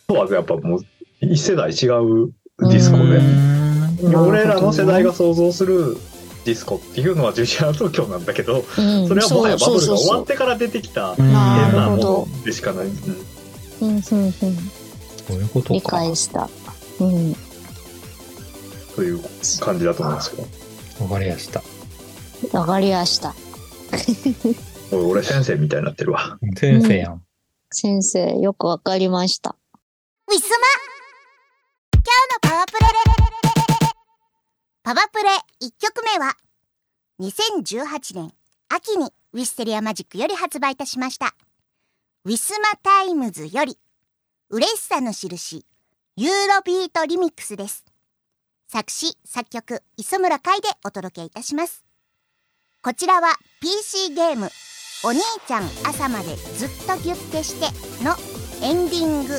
[0.08, 0.80] とはやっぱもう
[1.22, 3.20] 一世代違うディスコで、
[4.15, 5.98] 俺らの世代が想像する
[6.47, 8.81] ディスコっていうのはジュリアナ東京なんだけど、そ
[9.13, 12.86] れはもはやバブルが終わってから出てきた変なものでしかない。
[12.86, 12.93] うん
[13.81, 16.49] うんうん、そういうこと理解した。
[17.01, 17.36] うん。
[18.95, 19.19] という
[19.60, 21.03] 感じだと思いますけど。
[21.03, 21.62] わかりやした。
[22.57, 23.36] わかりやした。
[24.93, 26.39] 俺先生みたいになってるわ。
[26.55, 27.12] 先生やん。
[27.12, 27.21] うん、
[27.71, 29.57] 先生、よくわかりました。
[30.29, 30.57] ウィスマ
[31.91, 32.87] 今日のパワプレ
[34.88, 35.30] パワプレ
[35.67, 36.34] 1曲目は
[37.19, 38.32] 2018年
[38.69, 41.36] 秋にウィステリアマジックより発売いたしました。
[42.23, 43.78] ウィスマタイムズより
[44.50, 45.65] 嬉しさの印
[46.15, 47.84] ユーロビートリミックスです。
[48.69, 51.84] 作詞、作曲、磯村海でお届けいたします。
[52.82, 54.50] こちらは PC ゲーム、
[55.04, 58.15] お兄ちゃん朝までずっとギュッてしての
[58.65, 59.34] エンディング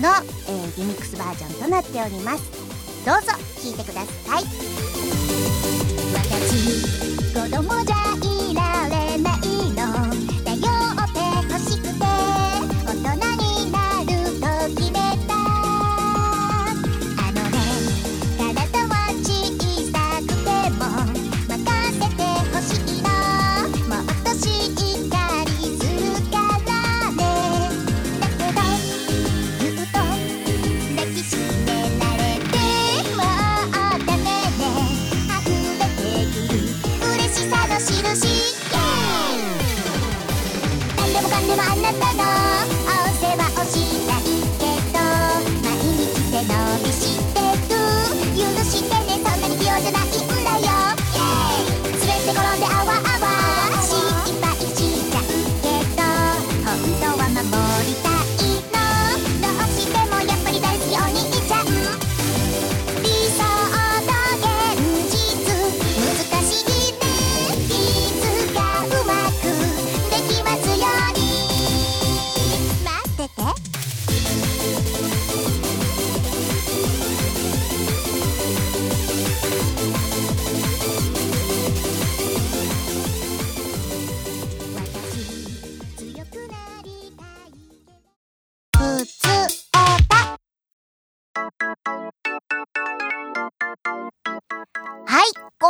[0.00, 0.08] の、
[0.48, 2.63] えー、リミックスバージョンとなっております。
[3.04, 4.44] どうぞ聞いてください。
[6.14, 6.84] 私
[7.34, 8.13] 子供じゃ。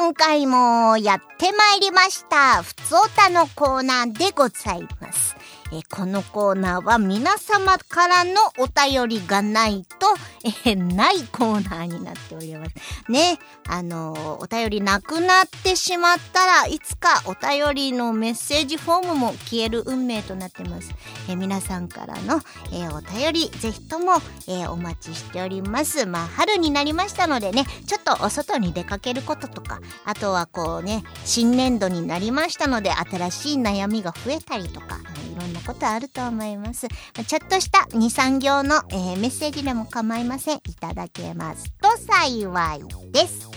[0.05, 2.63] 今回もやってまいりました。
[2.63, 5.35] ふつおたのコーナーでございます。
[5.77, 10.07] えこのコーナーは皆様からのお便りがないと、
[10.45, 12.73] えーないコーナーになっております。
[13.11, 20.93] ね、あのーお便りなくなってしまったらいつかお便りのメッセージフォームも消える運命となってます。
[21.29, 22.41] えー皆さんからの、
[22.73, 24.15] えーお便りぜひとも、
[24.47, 26.07] えーお待ちしております。
[26.07, 34.99] まあ春になりましたのでね、ちょっとお外に出かけることとか、あとはこうね、新年度になりましたので新しい悩みが増えたりとか、
[35.37, 36.87] いろんなことあると思います。
[37.17, 40.57] まちょっとした2、3行の、えーメッセージでも構いません。
[40.57, 43.49] いただけますと幸いです。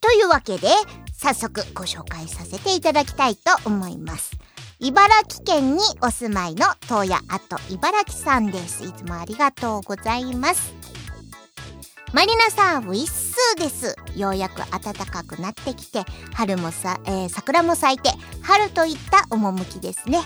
[0.00, 0.68] というわけで、
[1.12, 4.32] 早速ご紹介させていただきたいと思います。
[4.78, 8.84] 茨城県にお住まいの東野あと茨城さんです。
[8.84, 10.74] いつもありがとうございます。
[12.12, 13.96] マリナさん、ウィッスーです。
[14.16, 18.10] ようやく暖かくなってきて、春もさ、えー桜も咲いて、
[18.42, 20.20] 春といった趣ですね。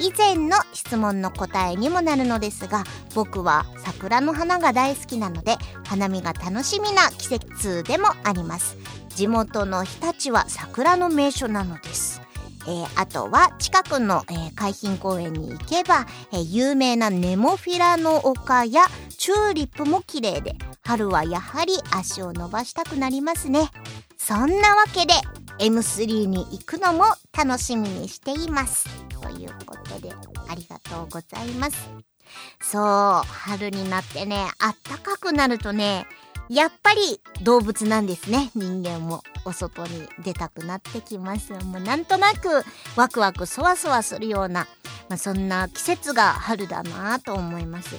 [0.00, 8.76] 以前の質問の答えにもなるのですが、僕は桜の花が大好きなので、花見が楽しみな季節でもあります。
[9.10, 12.22] 地元の日立は桜の名所なのです。
[12.66, 18.84] えーあとは近くの、えー海浜公園に行けば、えー有名なネモフィラの丘や
[19.18, 20.54] チューリップも綺麗で
[20.86, 23.70] 春はやはり足を伸ばしたくなりますね。
[24.18, 25.14] そんなわけで
[25.58, 27.04] M3 に行くのも
[27.36, 28.86] 楽しみにしています。
[29.08, 30.12] ということで
[30.48, 31.90] ありがとうございます。
[32.60, 32.82] そう
[33.26, 36.06] 春になってねあったかくなるとね
[36.48, 38.50] やっぱり動物なんですね。
[38.54, 41.52] 人間もお外に出たくなってきます。
[41.52, 42.48] もうなんとなく
[42.96, 44.66] ワクワクそわそわするような、
[45.08, 47.98] まあ、そんな季節が春だなと思います。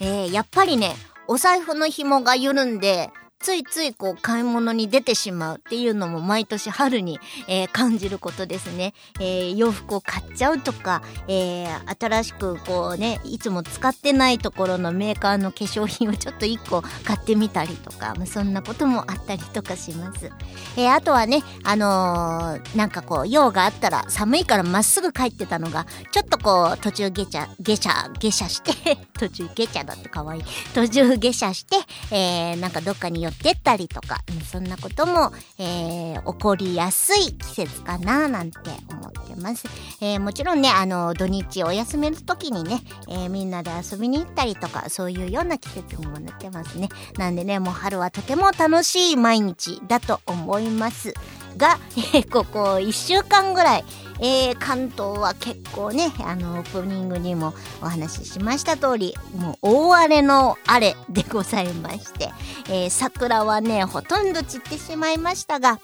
[0.00, 0.94] えー、やっぱりね
[1.26, 3.10] お財布の紐が緩んで
[3.44, 20.30] ついついこう買い物に出てしまうっていうのも毎年春に、えー感じることですね、えー洋服を買っちゃうとか、えー新しくこうねいつも使ってないところのメーカーの化粧品をちょっと1個買ってみたりとか、まそんなこともあったりとかします、
[20.78, 28.72] えあとはねあのーなんかこう用があったら寒いからまっすぐ帰ってたのがちょっとこう途中下車下車下車して
[29.18, 30.42] 途中下車だって可愛い。
[30.74, 31.76] 途中下車して、
[32.10, 38.58] えーなんかどっかに寄ってったりとか、うんそんなことも、えー起こりやすい季節かななんて
[38.90, 39.66] 思ってます。
[40.00, 46.88] えーもちろんね、あの、土日お休みの時にね、えーみんなで遊びに行ったりとか、そういうような季節にもなってますね。
[47.18, 51.14] なんでね、もう春はとても楽しい毎日だと思います。
[51.56, 53.84] が、えーここ1週間ぐらい、
[54.20, 62.30] えー関東は結構ね、あの、オープニングにもお話ししました通り、もう大荒れの荒れでございまして、
[62.68, 65.80] えー桜はね、ほとんど散ってしまいましたが、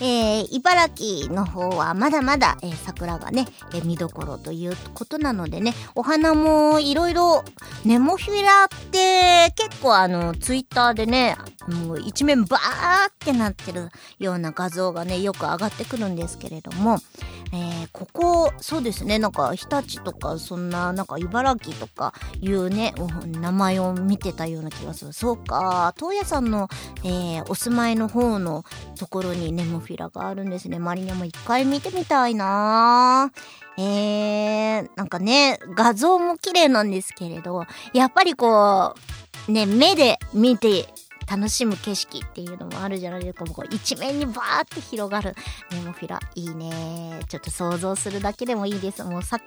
[0.00, 7.44] えー、茨城の方はまだまだ、えー、桜がね、えー、見どころということなのでね、お花もいろいろ、
[7.84, 11.36] ネモフィラって結構あの、ツイッターでね、
[11.86, 16.98] もう一面バーってなってるような画像がね、よく上がってくるんですけれども、
[17.52, 22.94] えー、ここ、そうですね、なんか日立とか、そんな、なんか茨城とかいうね、
[23.26, 25.12] 名前を見てたような気がする。
[25.12, 26.68] そうか、東野さんの、
[27.04, 28.64] えー、お住まいの方の
[28.96, 30.78] ところにネモフィラがあるんですね。
[30.78, 33.30] マリニャも一回見てみたいな
[33.76, 37.64] えー、なんかね、画像も綺麗なんですけれど、
[37.94, 38.94] やっぱりこ
[39.48, 40.86] う、ね、目で見て
[41.30, 43.44] 楽しむ景色っていうのもあるじゃないですか。
[43.44, 45.36] もう一面にバーって広がる
[45.70, 46.18] ネモフィラ。
[46.34, 47.20] いいね。
[47.28, 49.04] ちょっと想像するだけでもいいです。
[49.04, 49.38] もうさ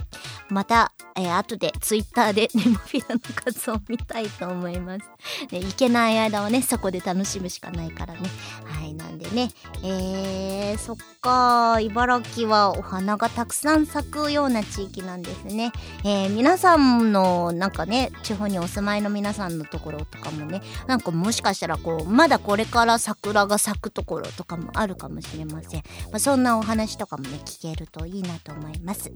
[0.50, 5.10] また、えー、後でツイッターでネモフィラの数を見たいと思います。
[5.52, 8.20] ね、行けない間はね、そこで楽しむしかないからね。
[8.64, 9.50] はい、なんでね。
[9.84, 15.72] えー、そっか、茨城はお花がたくさん咲くような地域なんですね。
[16.04, 29.12] えー、皆さんの、なんかね、地方にお住まいの皆さんのところとかもね、なんかもしかしたららこうまだこれから桜が咲くところとかもあるかもしれません、まあ、そんなお話とかもね聞けるといいなと思います。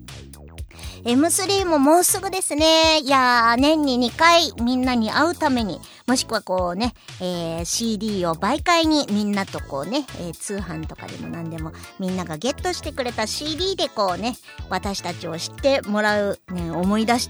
[1.03, 2.99] M3 ももうすぐですね。
[2.99, 14.35] いやー年に2回みんなに会うためにもしくはこうね、えー、CD を媒介にみんなとこうね、えー、通販とかでも何でもみんながゲットしてくれた CD でこうね
[14.69, 17.29] 私たちを知ってもらう、ね、思い出し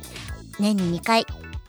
[0.59, 1.25] 年に2回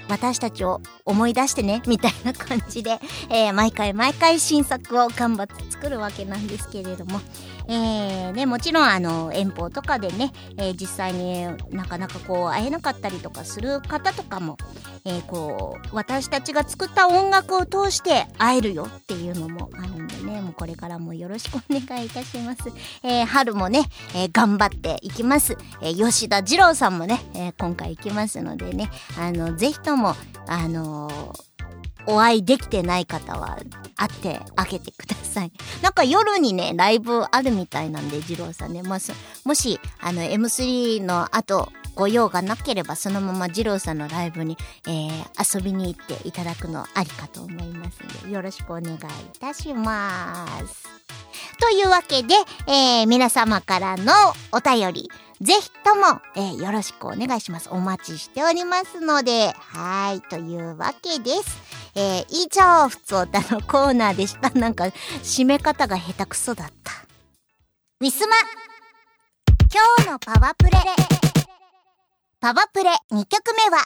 [0.09, 2.99] 私たちを思い出してねみたいな感じで、
[3.31, 7.21] えー、毎回毎回新作を頑張って作るわけなんですけれども、
[7.69, 14.57] えーね、もちろんあの遠方とかでね、えー、実際になかなかこう会えなかったりとかする方とかも、
[15.05, 22.71] えー、こう私たちが作った音楽を通して会えるよっていうのもあるんでねもうこれからもよろしくお願いいたします、
[23.03, 23.83] えー、春もね、
[24.15, 30.15] えー、頑張っていきます、えー、吉田二郎さんもね、えー、今回行きますのでねあのぜひともも
[30.47, 31.49] あのー
[32.09, 33.59] お会いできてない方は
[33.95, 35.53] 会ってあげてください。
[35.83, 38.83] なんか夜にね、ライブあるみたいなんで、二郎さんね。
[38.83, 38.99] まあ、
[39.45, 49.01] もし、あの、M3 の後、ご用がなければ、そのまま二郎さんのライブに、えー、遊びに行っていただくのありかと思いますので、よろしくお願いい
[49.39, 50.89] たします。
[51.61, 52.35] というわけで、
[52.69, 54.13] えー、皆様からの
[54.53, 55.11] お便り、
[55.41, 57.69] ぜひとも、えー、よろしくお願いします。
[57.71, 61.69] お待ちしておりますので、はい、というわけです。
[61.95, 64.51] えー、以上、ふつおたのコーナーでした。
[64.59, 64.85] なんか、
[65.23, 66.93] 締め方が下手くそだった。
[68.01, 68.37] ウィスマ
[69.73, 70.73] 今日のパワープレ
[72.41, 73.85] パワープレ2曲目は、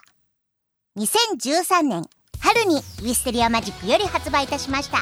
[0.96, 2.08] 2013年
[2.40, 5.00] 春にウィステリアマジックより発売いたしました。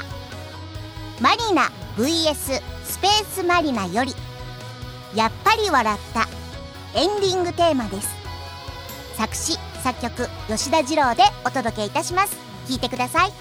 [1.21, 4.15] マリナ VS スペースマリナより、
[5.15, 6.40] やっぱり笑った
[6.95, 8.09] エンディングテーマです。
[9.17, 12.37] 作詞作曲吉田二郎でお届けいたします。
[12.69, 13.33] 聴いてください。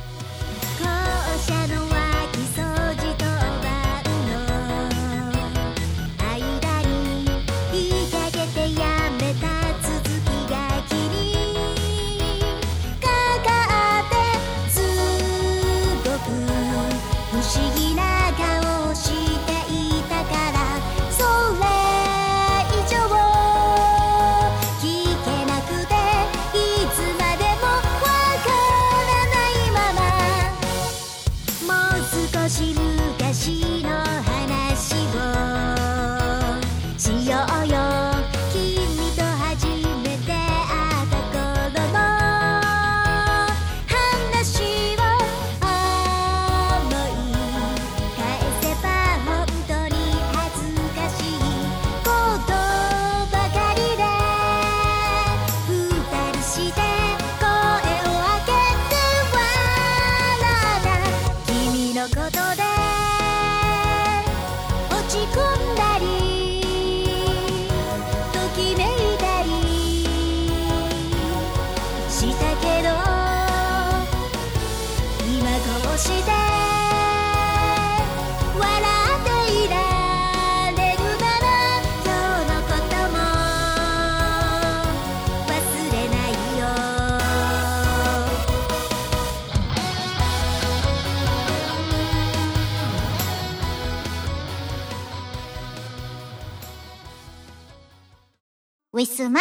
[99.00, 99.40] ウィスマ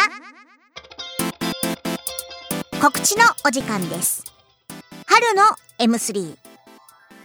[2.81, 4.23] 告知のお時間です。
[5.05, 5.43] 春の
[5.77, 6.37] M3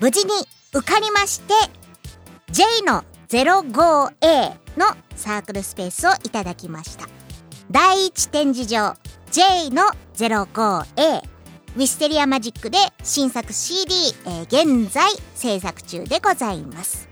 [0.01, 0.32] 無事に
[0.72, 1.55] 受かりまして
[2.51, 7.07] J の 05A のサークルスペースをいただきました。
[7.70, 8.97] 第一展示場
[9.30, 9.85] J の
[10.16, 11.22] 05A
[11.76, 13.95] ウィステリアマジックで新作 CD、
[14.26, 17.09] えー、現在制作中でございます。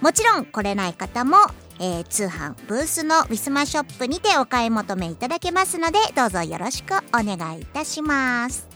[0.00, 1.38] もちろん来れない方も、
[1.80, 8.68] えー、通販ブースのウィスマショップにてお買い求めいただけますのでどうぞよろしくお願いいたします。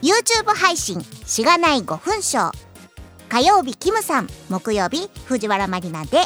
[0.00, 2.52] YouTube 配信しがない5分ショー
[3.28, 6.22] 火曜日キムさん木曜日藤原まりなで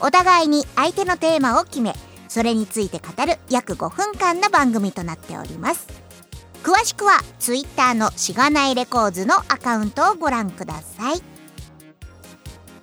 [0.00, 1.94] お互いに相手のテーマを決め
[2.28, 5.86] それについて語る約5分間の番組となっております。
[6.62, 11.37] 詳しくは Twitter のしがないレコーズのアカウントをご覧ください。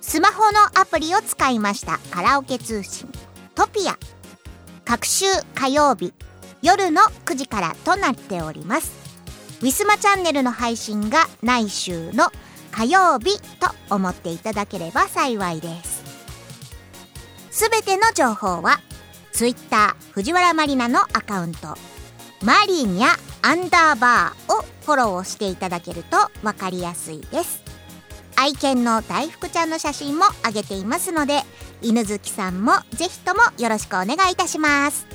[0.08, 1.98] スマホのアプリを使いました。
[2.12, 3.08] カラオケ通信。
[3.56, 3.98] トピア。
[4.84, 5.26] 各週
[5.56, 6.14] 火曜日。
[6.62, 8.92] 夜の9時からとなっております。
[9.62, 12.30] ウィスマチャンネルの配信が来週の
[12.70, 16.04] 火曜日と思っていただければ幸いです。
[17.50, 18.78] すべての情報は
[19.32, 21.74] Twitter 藤原まりなのアカウント。
[22.42, 23.08] マリニャ
[23.42, 27.65] アンダーバーをフォローしていただけると分かりやすいです。
[28.36, 31.40] 愛犬の大福ちゃんの写真も上げていますので
[31.82, 35.06] 犬好きさんもぜひともよろしくお願いいたします。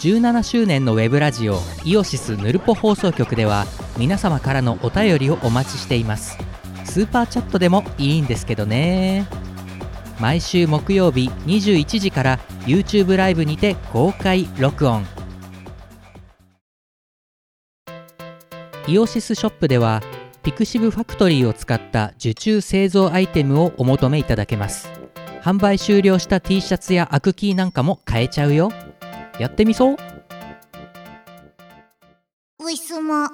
[0.00, 3.66] 17周年のウェブラジオイオシスヌルポ放送局では
[3.98, 6.38] 皆様からのお便りをお待ちしています。
[6.84, 9.26] スーパーチャットでもいいんですけどね。
[10.18, 15.06] 毎週木曜日21時から YouTube ライブにて公開録音。
[18.86, 20.02] イオシスショップでは
[20.42, 24.90] ピクシブファクトリーを使った受注製造アイテムをお求めいただけます。
[25.42, 28.70] 販売終了した T シャツやアクキーなんかも買えちゃうよ。
[29.38, 29.96] やってみそ。
[32.60, 33.28] ウィスマ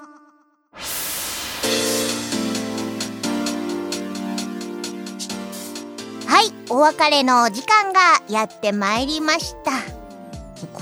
[6.26, 10.05] はいお別れのお時間がやってまいりました。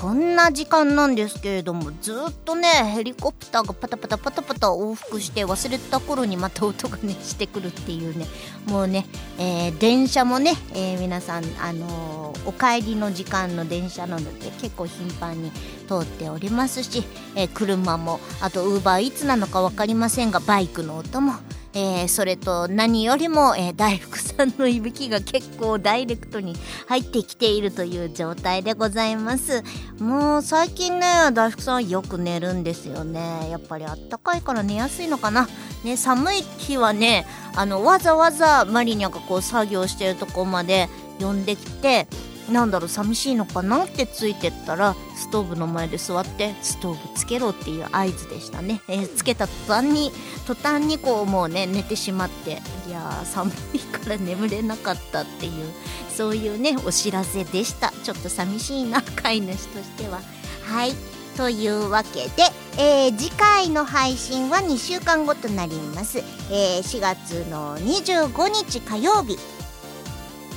[0.05, 8.27] こんな時間なんですけれどもずっとねヘリコプターがパタパタパタパタ往復して忘れた頃にまた音がねしてくるっていうね
[8.67, 9.07] もうね、
[9.39, 15.49] えー、電車もね、えー、皆さん、あのー、お帰りの時間の電車なので結構頻繁に
[15.87, 17.03] 通っておりますし、
[17.35, 21.33] え車もあとウーバーいつなのか分かりませんがバイクの音も
[21.77, 26.55] えー、それと何よりも、えー、大福さんのいびきが結構ダイレクトに
[26.87, 29.61] 入ってきているという状態でございます。
[29.99, 33.49] もう最近ね大福さんよく寝るんですよね。
[33.49, 35.49] やっぱりあったかいから寝やすいのかな。
[35.83, 40.87] ね寒い日はねあのわざわざマリニャがこう作業してるとこまで
[41.19, 42.07] 呼んできて
[42.51, 50.11] なんだろう寂しいのかなってついてったらストーブの前で座ってストーブつけろっていう合図でしたね、えー、つけた途端に
[50.45, 55.73] 途端にこうもうね寝てしまっていや寒いから眠れなかったっていう
[56.15, 57.91] そういうねお知らせでした。
[58.03, 60.21] ちょっと寂しいな飼い主としては。
[60.63, 60.93] はい。
[61.35, 62.43] というわけで、
[62.77, 69.37] えー、次回の配信は2週間後となります、えー、4月の25日火曜日。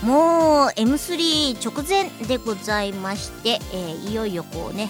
[0.02, 4.88] もう M3 直前でございまして、えー、いよいよこうね、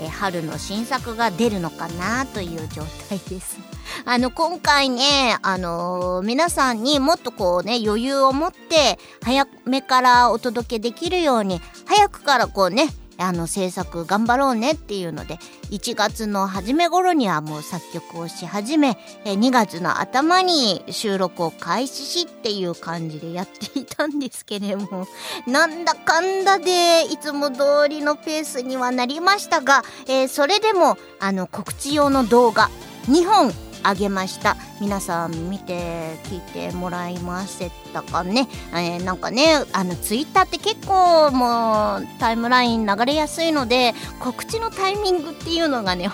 [0.00, 3.58] えー、春の新作が出るのかなという状態です。
[4.04, 12.88] あの今回ね、あのー、皆さんにもっとこうね余裕を持って早めからお届けできるように早くからこうね
[13.20, 15.38] あの制作頑張ろうねっていうので
[15.70, 25.06] 1月の初め頃にはもう作曲をし始め2月の頭に収録を開始しっていう感じでやっていたんですけれども
[25.46, 32.70] なんだかんだでいつも通りのペースにはなりましたが、えー、それでもあの告知用の動画
[33.08, 34.56] 2本あげました。
[34.80, 46.10] 皆さん見て聞いてもらいましたかね、えー、なんかねあのツイッターって結構もうタイムライン流れやすいので告知のタイミングっていうのがね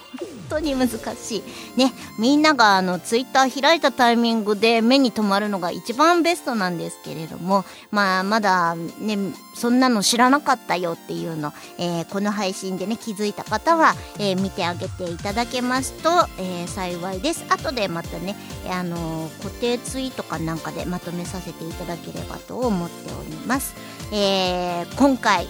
[0.48, 1.42] 当に難しい。
[1.78, 9.18] ねみんながあのツイッター開いたタイミングで目に留まるのが一番ベストなんですけれどもまあまだね
[9.54, 17.44] そんなの知らなかったよっていうの、えー、この配信でね気づいた方は、えー、見てあげていただけますと、えー、幸いです。
[17.48, 18.36] 後でまたね、
[18.68, 23.74] あの固定ツイートかなんかでまとめさせていただければと思っております、
[24.12, 25.46] え今回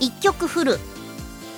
[0.00, 0.74] 1曲フル、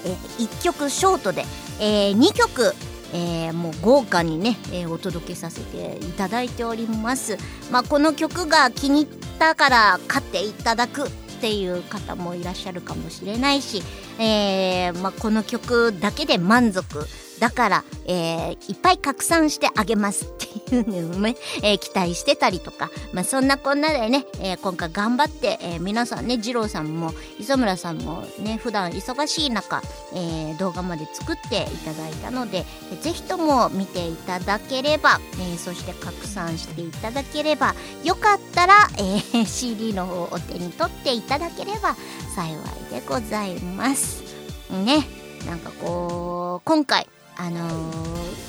[0.05, 0.09] え
[0.39, 1.45] 1曲ショートで、
[1.81, 2.75] え2曲
[3.13, 7.39] えー、もう豪華にね、えー、お届けさせていただいております。
[7.71, 11.11] まあ、この曲が気に入ったから買っていただくっ
[11.41, 13.83] ていう方もいらっしゃるかもしれないし、
[14.19, 17.07] えー、まあ、この曲だけで満足
[17.39, 20.29] だから、えー、いっぱい拡散してあげますっ
[20.67, 29.83] ていうのをね、えー、期待してたりとか、まあ、そんなこんなでね、えー、今回頑張って、えー、皆さんね二郎さんも磯村さんもね普段忙しい中、
[30.15, 32.65] えー、動画まで作っていただいたので、
[33.01, 37.75] ぜひとも見ていただければ、えー、そして拡散していただければ
[38.05, 41.97] よかったら、えー、 CD の方をお手に取っていただければ
[42.35, 44.23] 幸いでございます。
[44.71, 45.07] ね
[45.47, 47.07] なんかこう今回
[47.37, 47.93] あの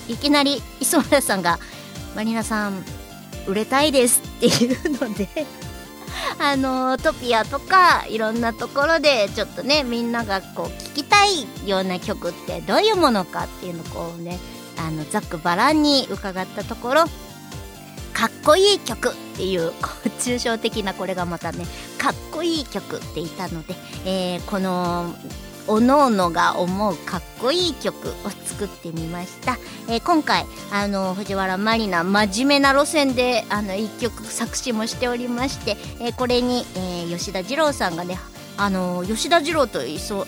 [0.07, 1.59] ー、いきなり磯村さんが
[2.15, 2.83] 「マリナさん
[3.45, 5.27] 売れたいです」っていうので
[6.39, 14.39] あの、トピアとかいろんなところでちょっとねみんながこう聴きたいような曲ってどういうものかっていうのをこうね
[14.77, 17.05] あのざっくばらんに伺ったところ
[18.13, 21.65] かっこいい曲っていうこう抽象的なこれがまたね
[21.97, 23.75] かっこいい曲っていたので、
[24.05, 25.13] えー、この
[25.67, 29.57] おのおのが思うかっこいい曲を作ってみました、
[29.89, 38.17] えー、今回あの藤原まりな真面目な路線であの1曲作詞もしておりまして、えー、これに、えー、吉田二郎さんがね
[38.57, 39.79] あの吉田次郎と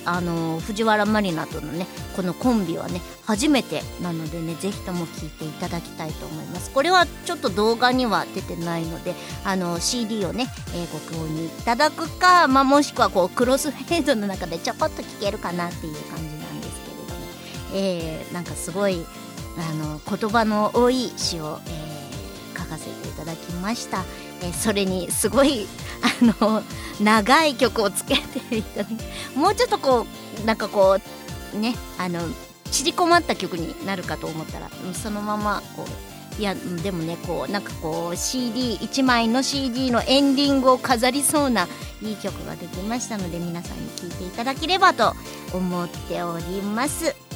[0.05, 6.71] あの藤原麻里奈とのねこのコンビはね初めてなのでねぜひとも聴いていただきたいと思います。
[6.71, 17.21] これはちょっと動画には出てないのであの CD をね、えー、ご購入いただくか、まあ、もしくはこうクロスフェードの中でちょこっと聴けるかなっていう感じなんですけれども、
[17.73, 19.05] えー、なんかすごい
[19.57, 24.03] あの言葉の多い詩を、えー、書かせていただきました、
[24.41, 25.67] え、それにすごい
[26.01, 26.63] あの
[27.01, 28.89] 長い曲をつけていただ
[29.35, 30.05] もうちょっとこ
[30.41, 30.97] うなんかこ
[31.53, 32.21] うねあの
[32.71, 35.85] 縮こまった曲になるかと思ったらそのままこ
[36.37, 41.67] ういやでもねこうなんかこう CD1 枚の CD のエンディングを飾りそうな
[42.01, 45.13] いい曲ができましたので皆さんに聴いていただければと
[45.53, 47.28] 思っております。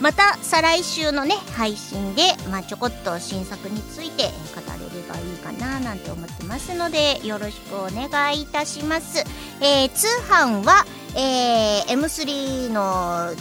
[0.00, 4.24] また再来週のね配信で、まあ、ちょこっと新作について
[4.54, 9.24] 語れればいいかななんて思ってますのでよろしくお願いいたします、
[9.60, 10.84] えー、通販は、
[11.16, 13.34] えー、M3 の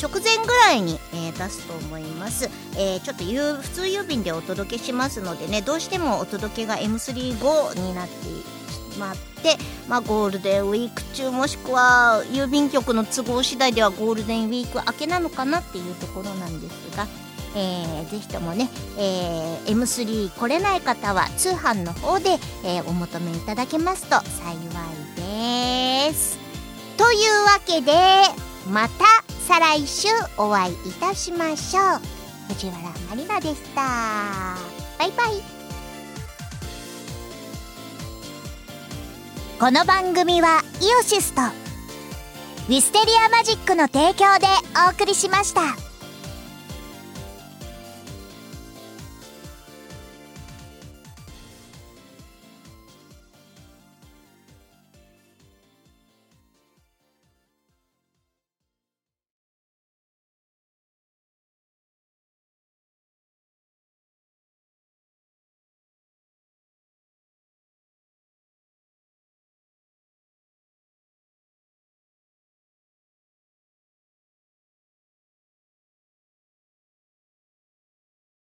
[0.00, 3.24] 直前ぐらいに、えー、出すと思います、えー、ちょっと
[3.62, 8.14] 普通郵便でお届けしますのでねどうしてもお届けが M3 後になって
[8.98, 9.56] まって、
[9.88, 17.06] まあ、ゴールデンウィーク中もしくは郵便局の都合次第ではゴールデンウィーク明けなのかなっていうところなんですが、
[17.56, 18.68] えー、ぜひともね、
[18.98, 22.30] えー、M3 来れない方は通販の方で、
[22.64, 26.38] えー、お求めいただけますと幸いです。
[26.96, 27.92] というわけで
[28.70, 29.04] また
[29.46, 32.20] 再来週お会いいたしましょう。
[32.54, 34.56] 藤原まりなでした。
[34.98, 35.59] バイバイ。
[39.60, 44.46] この番組はイオシスとウィステリアマジックの提供で
[44.88, 45.89] お送りしました。